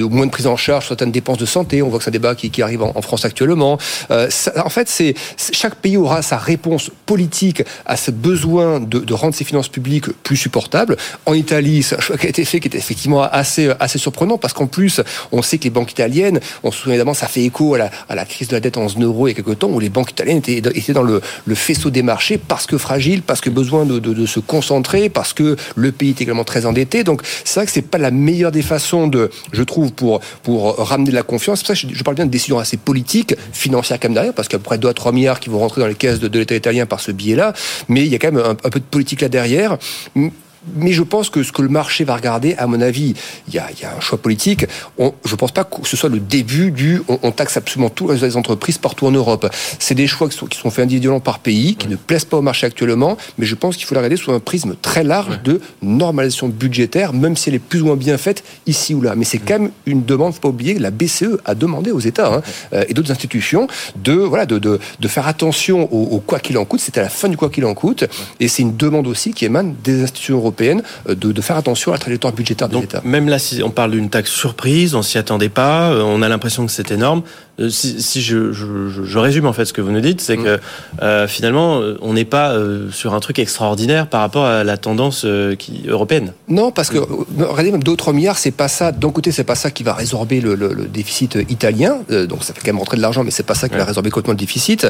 [0.05, 1.81] moins de prise en charge sur certaines dépenses de santé.
[1.81, 3.77] On voit que c'est un débat qui, arrive en, France actuellement.
[4.11, 4.29] Euh,
[4.63, 4.89] en fait,
[5.51, 10.37] chaque pays aura sa réponse politique à ce besoin de, rendre ses finances publiques plus
[10.37, 10.97] supportables.
[11.25, 14.37] En Italie, c'est un choix qui a été fait qui est effectivement assez, assez surprenant
[14.37, 15.01] parce qu'en plus,
[15.31, 18.25] on sait que les banques italiennes, on se souvient évidemment, ça fait écho à la,
[18.25, 20.11] crise de la dette en zone euro il y a quelques temps où les banques
[20.11, 20.61] italiennes étaient,
[20.93, 21.21] dans le,
[21.55, 25.40] faisceau des marchés parce que fragiles, parce que besoin de se concentrer, parce que
[25.75, 27.03] le pays est également très endetté.
[27.03, 30.21] Donc c'est vrai que c'est pas la meilleure des façons de, je trouve, pour
[30.77, 31.63] ramener de la confiance.
[31.73, 34.63] Je, parle bien de décisions assez politiques, financières quand même derrière, parce qu'il y a
[34.63, 36.85] près de 2 à 3 milliards qui vont rentrer dans les caisses de, l'État italien
[36.85, 37.53] par ce biais-là.
[37.87, 39.77] Mais il y a quand même un, un peu de politique là derrière
[40.75, 43.15] mais je pense que ce que le marché va regarder, à mon avis,
[43.47, 44.65] il y a, un choix politique.
[44.99, 48.21] On, je ne pense pas que ce soit le début du on, taxe absolument toutes
[48.21, 49.49] les entreprises partout en Europe.
[49.79, 52.37] C'est des choix qui sont, qui sont, faits individuellement par pays, qui ne plaisent pas
[52.37, 55.41] au marché actuellement, mais je pense qu'il faut la regarder sous un prisme très large
[55.43, 59.15] de normalisation budgétaire, même si elle est plus ou moins bien faite ici ou là.
[59.15, 62.35] Mais c'est quand même une demande, faut pas oublier, la BCE a demandé aux États
[62.35, 62.41] hein,
[62.73, 66.57] euh, et d'autres institutions de, voilà, de, de, de faire attention au, au quoi qu'il
[66.59, 66.81] en coûte.
[66.81, 68.05] C'était à la fin du quoi qu'il en coûte.
[68.39, 71.91] Et c'est une demande aussi qui émane des institutions européennes européenne euh, de, faire attention
[71.91, 73.01] à la trajectoire budgétaire de l'État.
[73.03, 76.29] Même là, si on parle d'une taxe surprise, on s'y attendait pas, euh, on a
[76.29, 77.23] l'impression que c'est énorme.
[77.61, 80.43] Euh, si, je, résume en fait ce que vous nous dites, c'est mm.
[80.43, 82.55] que finalement, on n'est pas
[82.91, 85.25] sur un truc extraordinaire par rapport à la tendance
[85.59, 86.33] qui, européenne.
[86.47, 88.91] Non, parce que regardez même d'autres milliards, c'est pas ça.
[88.91, 90.57] D'un côté, c'est pas ça qui va résorber le,
[90.91, 91.99] déficit italien.
[92.09, 94.09] donc ça fait quand même rentrer de l'argent, mais c'est pas ça qui va résorber
[94.09, 94.87] complètement le déficit.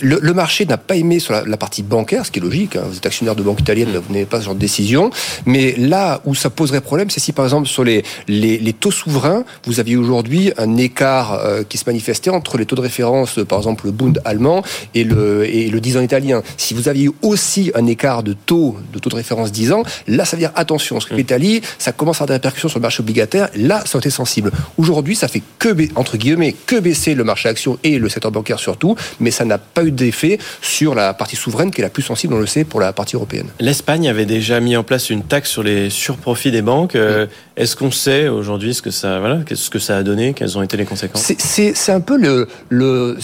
[0.00, 2.76] le, marché n'a pas aimé sur la, partie bancaire, ce qui est logique.
[2.76, 2.82] Hein.
[2.88, 3.98] Vous êtes actionnaire de banque italienne, mm.
[3.98, 5.10] vous n'avez pas ce genre de décision
[5.46, 9.44] mais là où ça poserait problème, c'est si par exemple sur les, les, taux souverains,
[9.66, 13.58] vous aviez aujourd'hui un écart euh, qui se manifestait entre les taux de référence, par
[13.58, 14.62] exemple le Bund allemand
[14.94, 16.42] et le, et le 10 ans italien.
[16.56, 20.24] Si vous aviez aussi un écart de taux, de taux de référence 10 ans, là
[20.24, 21.18] ça veut dire attention, parce que mm.
[21.18, 24.10] l'Italie, ça commence à avoir des répercussions sur le marché obligataire, là ça a été
[24.10, 24.50] sensible.
[24.78, 28.58] Aujourd'hui, ça fait que, entre guillemets, que baisser le marché action et le secteur bancaire
[28.58, 32.02] surtout, mais ça n'a pas eu d'effet sur la partie souveraine qui est la plus
[32.02, 33.46] sensible, on le sait, pour la partie européenne.
[33.60, 36.96] L'Espagne avait déjà mis en place une taxe sur les surprofits des banques.
[36.96, 37.26] Euh,
[37.56, 40.62] est-ce qu'on sait aujourd'hui ce que ça, voilà, ce que ça a donné, quelles ont
[40.62, 41.32] été les conséquences?
[41.38, 43.16] C'est un peu le, le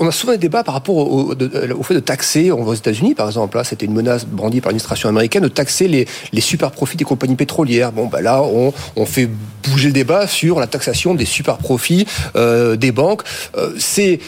[0.00, 1.34] on a souvent des débats par rapport au,
[1.82, 4.70] fait de taxer, on voit aux États-Unis par exemple, là c'était une menace brandie par
[4.70, 7.92] l'administration américaine, de taxer les, les super profits des compagnies pétrolières.
[7.92, 9.28] Bon, bah là, on, on fait
[9.68, 13.22] bouger le débat sur la taxation des super profits euh, des banques.
[13.56, 14.18] Euh, c'est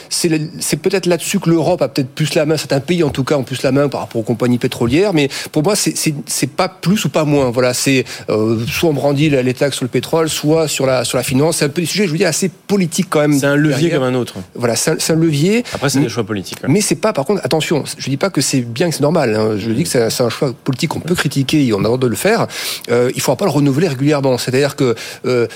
[0.83, 3.45] peut-être là-dessus que l'Europe a peut-être plus la main, certains pays en tout cas ont
[3.45, 7.09] plus la main par rapport aux compagnies pétrolières, mais pour moi, c'est pas plus ou
[7.09, 7.51] pas moins.
[7.51, 11.19] Voilà, c'est euh, soit on brandit les taxes sur le pétrole, soit sur la, sur
[11.19, 11.59] la finance.
[11.59, 13.39] C'est un peu des sujets, je vous dis, assez politiques quand même.
[13.39, 14.37] C'est un levier comme un autre.
[14.55, 15.65] Voilà, c'est un, levier.
[15.73, 16.59] Après, c'est des choix politiques.
[16.69, 19.35] Mais c'est pas, par contre, attention, je dis pas que c'est bien, que c'est normal.
[19.35, 19.57] Hein.
[19.57, 21.99] Je dis que c'est un choix politique qu'on peut critiquer et on a le droit
[21.99, 22.47] de le faire.
[22.91, 24.39] Euh, il faudra pas le renouveler régulièrement.
[24.39, 24.95] C'est-à-dire que
[25.27, 25.47] euh,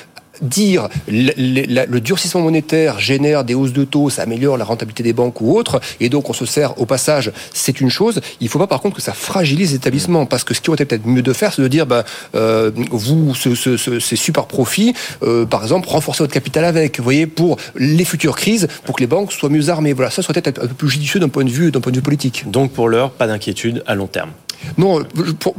[0.41, 5.41] dire le, durcissement monétaire génère des hausses de taux, ça améliore la rentabilité des banques
[5.41, 8.20] ou autres, et donc on se sert au passage, c'est une chose.
[8.41, 10.70] Il ne faut pas par contre que ça fragilise les établissements, parce que ce qui
[10.70, 15.45] aurait peut-être mieux de faire, c'est de dire, ben, euh, vous, ces super profits, euh,
[15.47, 19.32] par exemple, renforcer votre capital avec, voyez, pour les futures crises, pour que les banques
[19.32, 19.93] soient mieux armées.
[19.93, 21.97] Voilà, ça serait peut-être un peu plus judicieux d'un point de vue, d'un point de
[21.97, 22.51] vue politique.
[22.51, 24.30] Donc pour l'heure, pas d'inquiétude à long terme.
[24.76, 25.00] Non,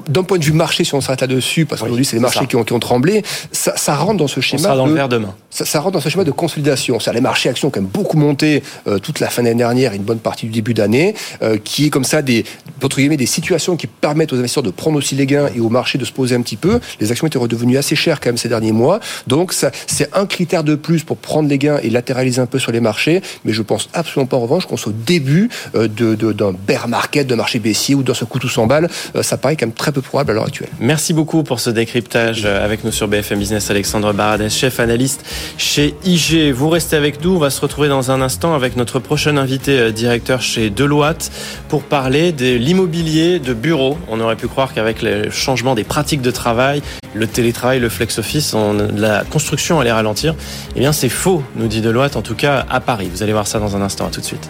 [0.08, 2.56] d'un point de vue marché, si on s'arrête là-dessus, parce qu'aujourd'hui c'est les marchés qui
[2.56, 4.62] ont, qui ont, tremblé, ça, ça, rentre dans ce schéma.
[4.62, 5.36] On sera dans le verre demain.
[5.52, 7.00] Ça, ça, rentre dans ce schéma de consolidation.
[7.00, 9.94] C'est les marchés actions ont quand même beaucoup monté euh, toute la fin d'année dernière
[9.94, 12.46] et une bonne partie du début d'année, euh, qui est comme ça des,
[12.82, 15.70] entre guillemets, des situations qui permettent aux investisseurs de prendre aussi les gains et au
[15.70, 16.80] marché de se poser un petit peu.
[17.00, 20.64] Les actions étaient redevenues assez chères quand même ces derniers mois, donc c'est un critère
[20.64, 23.22] de plus pour prendre les gains et latéraliser un peu sur les marchés.
[23.44, 26.88] Mais je pense absolument pas en revanche qu'on soit au début euh, de, d'un bear
[26.88, 28.90] market, d'un marché baissier ou d'un ce coup tout 100 balles.
[29.22, 30.70] ça paraît quand même très peu probable à l'heure actuelle.
[30.80, 35.24] Merci beaucoup pour ce décryptage avec nous sur BFM Business, Alexandre Baradès, chef analyste
[35.58, 36.52] chez IG.
[36.52, 39.78] Vous restez avec nous, on va se retrouver dans un instant avec notre prochain invité
[39.78, 41.32] euh, directeur chez Deloitte
[41.70, 43.98] pour parler de l'immobilier de bureau.
[44.10, 46.82] On aurait pu croire qu'avec le changement des pratiques de travail,
[47.14, 48.56] le télétravail, le flex office,
[48.96, 50.36] la construction allait ralentir.
[50.76, 53.10] Eh bien, c'est faux, nous dit Deloitte, en tout cas à Paris.
[53.14, 54.08] Vous allez voir ça dans un instant.
[54.08, 54.50] À tout de suite.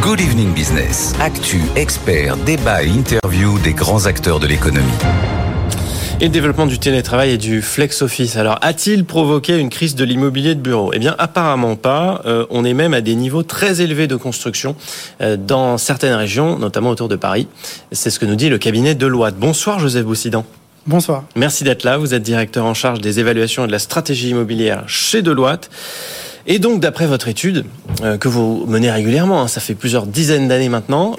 [0.00, 1.14] Good Evening Business.
[1.20, 4.86] Actu, expert, débat et interview des grands acteurs de l'économie.
[6.18, 8.38] Et le développement du télétravail et du flex office.
[8.38, 10.90] Alors, a-t-il provoqué une crise de l'immobilier de bureau?
[10.94, 12.22] Eh bien, apparemment pas.
[12.24, 14.76] Euh, on est même à des niveaux très élevés de construction
[15.20, 17.48] euh, dans certaines régions, notamment autour de Paris.
[17.92, 19.36] C'est ce que nous dit le cabinet de Deloitte.
[19.36, 20.46] Bonsoir, Joseph Boussidan.
[20.86, 21.24] Bonsoir.
[21.34, 21.98] Merci d'être là.
[21.98, 25.68] Vous êtes directeur en charge des évaluations et de la stratégie immobilière chez Deloitte.
[26.46, 27.66] Et donc, d'après votre étude,
[28.02, 31.14] euh, que vous menez régulièrement, hein, ça fait plusieurs dizaines d'années maintenant,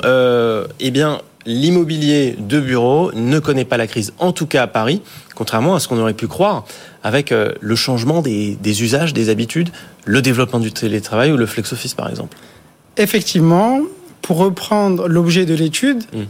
[0.79, 5.01] eh bien, l'immobilier de bureau ne connaît pas la crise, en tout cas à Paris,
[5.33, 6.65] contrairement à ce qu'on aurait pu croire
[7.03, 9.69] avec euh, le changement des, usages, des habitudes,
[10.05, 12.37] le développement du télétravail ou le flex office, par exemple.
[12.97, 13.79] Effectivement,
[14.21, 16.21] pour reprendre l'objet de l'étude, mmh.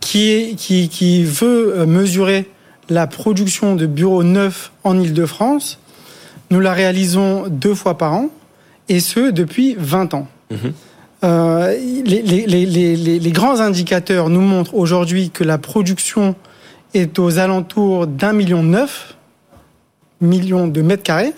[0.00, 2.48] qui, qui, qui veut mesurer
[2.88, 5.78] la production de bureaux neufs en Ile-de-France,
[6.50, 8.30] nous la réalisons deux fois par an,
[8.88, 10.28] et ce, depuis 20 ans.
[10.50, 10.72] Mhm.
[11.24, 16.34] Euh, les, grands indicateurs nous montrent aujourd'hui que la production
[16.92, 19.16] est aux alentours d'un million neuf
[20.20, 21.32] millions de mètres carrés.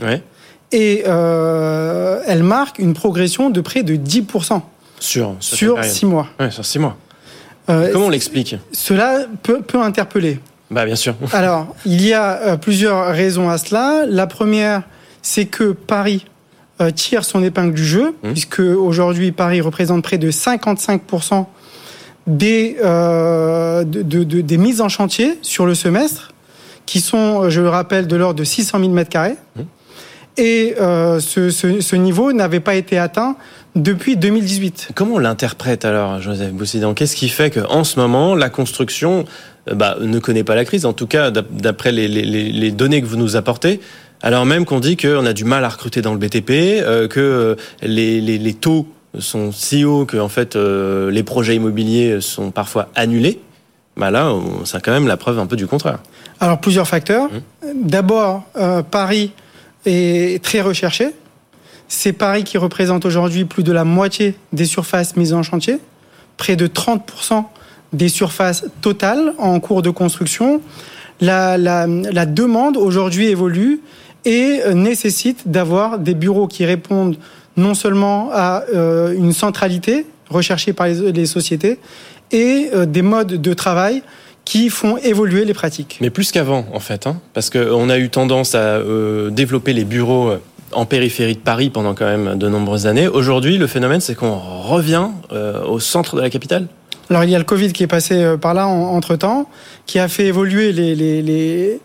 [0.72, 4.60] Et euh, elle marque une progression de près de 10%.
[4.98, 6.28] Sur, sur six mois.
[6.50, 6.96] sur six mois.
[7.68, 8.56] Euh, Comment on l'explique?
[8.72, 10.40] Cela peut, peut interpeller.
[10.70, 11.14] Bah, bien sûr.
[11.32, 14.04] Alors, il y a plusieurs raisons à cela.
[14.08, 14.82] La première,
[15.22, 16.24] c'est que Paris
[16.94, 18.32] tire son épingle du jeu, mmh.
[18.32, 21.46] puisque aujourd'hui Paris représente près de 55%
[22.26, 26.32] des, euh, des mises en chantier sur le semestre,
[26.84, 29.36] qui sont, je le rappelle, de l'ordre de 600 000 mètres carrés.
[29.56, 29.62] Mmh.
[30.38, 33.36] Et euh, ce, niveau n'avait pas été atteint
[33.74, 34.90] depuis 2018.
[34.94, 39.24] Comment on l'interprète alors, Joseph Boussidan Qu'est-ce qui fait qu'en ce moment, la construction
[39.72, 40.84] bah, ne connaît pas la crise?
[40.84, 43.80] En tout cas, d'après les données que vous nous apportez,
[44.26, 47.20] alors même qu'on dit qu'on a du mal à recruter dans le BTP, euh, que
[47.20, 48.88] euh, les, taux
[49.20, 53.38] sont si hauts que en fait euh, les projets immobiliers sont parfois annulés.
[53.96, 56.00] Bah là, c'est quand même la preuve un peu du contraire.
[56.40, 57.30] Alors plusieurs facteurs.
[57.30, 57.68] Mmh.
[57.84, 58.42] D'abord,
[58.90, 59.30] Paris
[59.84, 61.10] est très recherché.
[61.86, 65.78] C'est Paris qui représente aujourd'hui plus de la moitié des surfaces mises en chantier,
[66.36, 67.44] près de 30%
[67.92, 70.60] des surfaces totales en cours de construction.
[71.20, 73.80] La, la demande aujourd'hui évolue
[74.26, 77.16] et euh, nécessite d'avoir des bureaux qui répondent
[77.56, 81.78] non seulement à euh, une centralité recherchée par les, sociétés
[82.32, 84.02] et euh, des modes de travail
[84.44, 85.98] qui font évoluer les pratiques.
[86.00, 88.80] Mais plus qu'avant, en fait, hein, parce qu'on a eu tendance à
[89.30, 90.34] développer les bureaux
[90.70, 93.08] en périphérie de Paris pendant quand même de nombreuses années.
[93.08, 95.08] Aujourd'hui, le phénomène, c'est qu'on revient
[95.66, 96.68] au centre de la capitale.
[97.10, 99.48] Alors, il y a le Covid qui est passé par là entre-temps,
[99.84, 101.80] qui a fait évoluer les, les,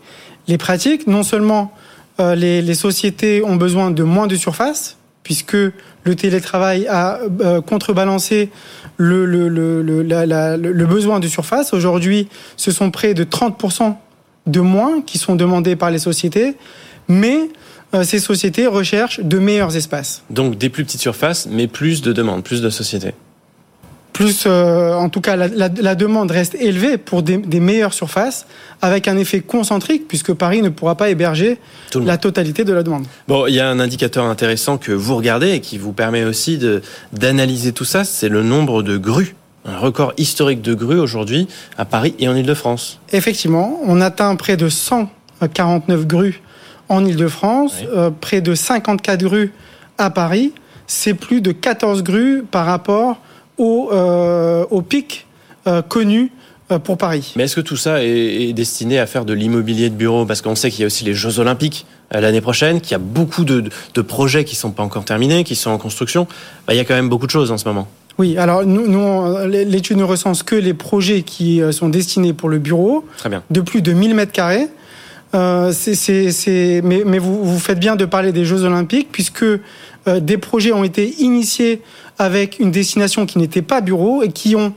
[0.46, 1.72] les pratiques, non seulement
[2.20, 8.50] euh, les, sociétés ont besoin de moins de surface, puisque le télétravail a euh, contrebalancé
[8.96, 11.72] le, besoin de surface.
[11.72, 13.94] Aujourd'hui, ce sont près de 30%
[14.46, 16.56] de moins qui sont demandés par les sociétés,
[17.08, 17.50] mais
[17.94, 20.22] euh, ces sociétés recherchent de meilleurs espaces.
[20.30, 23.14] Donc des plus petites surfaces, mais plus de demandes, plus de sociétés
[24.12, 27.94] plus, euh, en tout cas, la, la, la, demande reste élevée pour des, des, meilleures
[27.94, 28.46] surfaces,
[28.80, 31.58] avec un effet concentrique, puisque Paris ne pourra pas héberger
[31.94, 33.06] la totalité de la demande.
[33.28, 36.58] Bon, il y a un indicateur intéressant que vous regardez et qui vous permet aussi
[37.12, 39.34] d'analyser tout ça, c'est le nombre de grues.
[39.64, 41.46] Un record historique de grues aujourd'hui
[41.78, 42.98] à Paris et en Ile-de-France.
[43.12, 46.42] Effectivement, on atteint près de 149 grues
[46.88, 49.52] en Ile-de-France, euh, près de 54 grues
[49.98, 50.52] à Paris.
[50.88, 53.18] C'est plus de 14 grues par rapport
[53.62, 55.26] au, euh, au pic
[55.66, 56.32] euh, connu
[56.70, 57.32] euh, pour Paris.
[57.36, 60.26] Mais est-ce que tout ça est, destiné à faire de l'immobilier de bureau?
[60.26, 62.98] Parce qu'on sait qu'il y a aussi les Jeux Olympiques l'année prochaine, qu'il y a
[62.98, 66.26] beaucoup de, de projets qui ne sont pas encore terminés, qui sont en construction.
[66.66, 67.88] Bah, il y a quand même beaucoup de choses en ce moment.
[68.18, 72.58] Oui, alors nous, nous l'étude ne recense que les projets qui sont destinés pour le
[72.58, 73.42] bureau, Très bien.
[73.50, 74.68] de plus de 1000 mètres carrés.
[75.34, 80.20] Euh, c'est, mais, mais vous, vous, faites bien de parler des Jeux Olympiques, puisque euh,
[80.20, 81.80] des projets ont été initiés
[82.22, 84.72] avec une destination qui n'était pas bureau et qui ont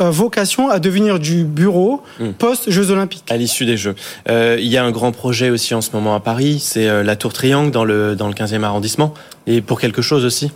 [0.00, 2.30] euh, vocation à devenir du bureau mmh.
[2.38, 3.24] post-Jeux Olympiques.
[3.30, 3.94] À l'issue des Jeux.
[4.28, 7.02] Euh, il y a un grand projet aussi en ce moment à Paris, c'est euh,
[7.02, 9.14] la Tour Triangle dans le, dans le 15e arrondissement.
[9.46, 10.52] Et pour quelque chose aussi?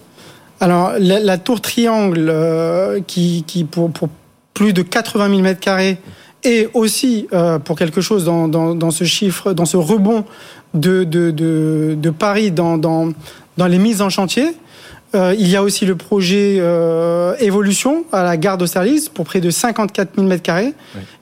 [0.61, 4.09] Alors, la, la Tour Triangle, euh, qui, qui pour, pour,
[4.55, 5.99] plus de 80 000 mètres carrés,
[6.45, 10.25] et aussi euh, pour quelque chose dans, dans, dans, ce chiffre, dans ce rebond
[10.75, 13.13] de, de, de, de Paris dans, dans,
[13.57, 14.55] dans les mises en chantier,
[15.15, 19.41] euh, il y a aussi le projet euh, Évolution à la gare d'Austerlitz pour près
[19.41, 20.73] de 54 000 mètres carrés.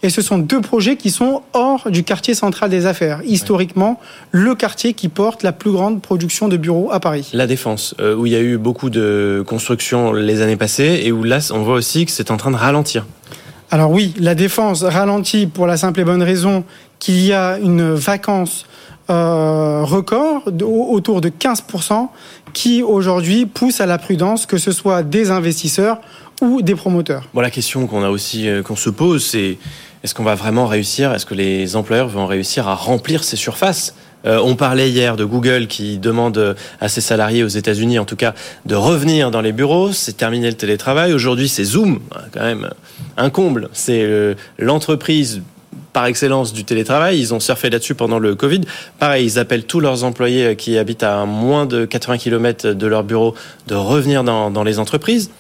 [0.03, 3.20] Et ce sont deux projets qui sont hors du quartier central des affaires.
[3.24, 7.30] Historiquement, le quartier qui porte la plus grande production de bureaux à Paris.
[7.32, 11.11] La Défense, euh, où il y a eu beaucoup de constructions les années passées et
[11.11, 13.07] où là, on voit aussi que c'est en train de ralentir.
[13.72, 16.64] Alors oui, la Défense ralentit pour la simple et bonne raison
[16.99, 18.66] qu'il y a une vacance
[19.11, 22.09] euh, record autour de 15%
[22.53, 26.01] qui aujourd'hui pousse à la prudence, que ce soit des investisseurs
[26.41, 27.25] ou des promoteurs.
[27.35, 29.59] Bon, la question qu'on a aussi euh, qu'on se pose, c'est
[30.05, 31.13] est-ce qu'on va vraiment réussir?
[31.13, 33.95] Est-ce que les employeurs vont réussir à remplir ces surfaces?
[34.27, 38.17] Euh, on parlait hier de Google qui demande à ses salariés aux États-Unis, en tout
[38.17, 38.35] cas,
[38.65, 39.93] de revenir dans les bureaux.
[39.93, 41.13] C'est terminé le télétravail.
[41.13, 42.01] Aujourd'hui, c'est Zoom,
[42.33, 42.71] quand même
[43.17, 43.71] un comble.
[43.73, 45.43] C'est l'entreprise
[45.93, 47.18] par excellence du télétravail.
[47.18, 48.62] Ils ont surfé là-dessus pendant le Covid.
[48.99, 53.05] Pareil, ils appellent tous leurs employés qui habitent à moins de 80 km de leur
[53.05, 53.34] bureau
[53.66, 55.30] de revenir dans, les entreprises.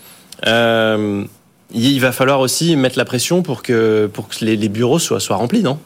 [0.46, 1.24] Euh,
[1.72, 5.78] il va falloir aussi mettre la pression pour que, les, bureaux soient, remplis, non?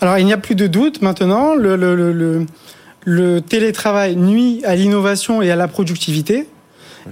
[0.00, 1.54] Alors, il n'y a plus de doute maintenant.
[1.54, 6.46] Le télétravail nuit à l'innovation et à la productivité.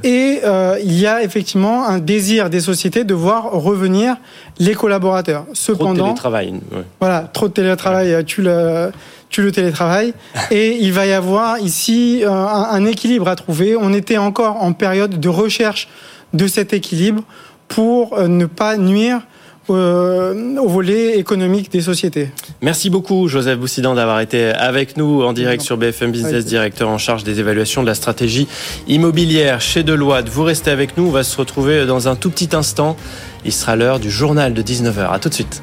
[0.05, 4.17] Et euh, il y a effectivement un désir des sociétés de voir revenir
[4.59, 5.45] les collaborateurs.
[5.53, 6.53] Cependant, trop de télétravail.
[6.73, 6.83] Ouais.
[7.01, 8.25] Voilà, trop de télétravail ouais.
[8.25, 8.91] tue le,
[9.31, 10.15] tue le télétravail.
[10.51, 13.77] et il va y avoir ici euh, un, un équilibre à trouver.
[13.77, 15.89] On était encore en période de recherche
[16.35, 17.23] de cet équilibre
[17.69, 19.23] pour euh, ne pas nuire euh,
[19.71, 22.31] au volet économique des sociétés.
[22.63, 26.99] Merci beaucoup Joseph Boussidan d'avoir été avec nous en direct sur BFM Business, directeur en
[26.99, 28.49] charge des évaluations de la stratégie
[28.87, 30.29] immobilière chez Deloitte.
[30.29, 32.97] Vous restez avec nous, on va se retrouver dans un tout petit instant.
[33.45, 35.13] Il sera l'heure du journal de 19h.
[35.13, 35.63] À tout de suite.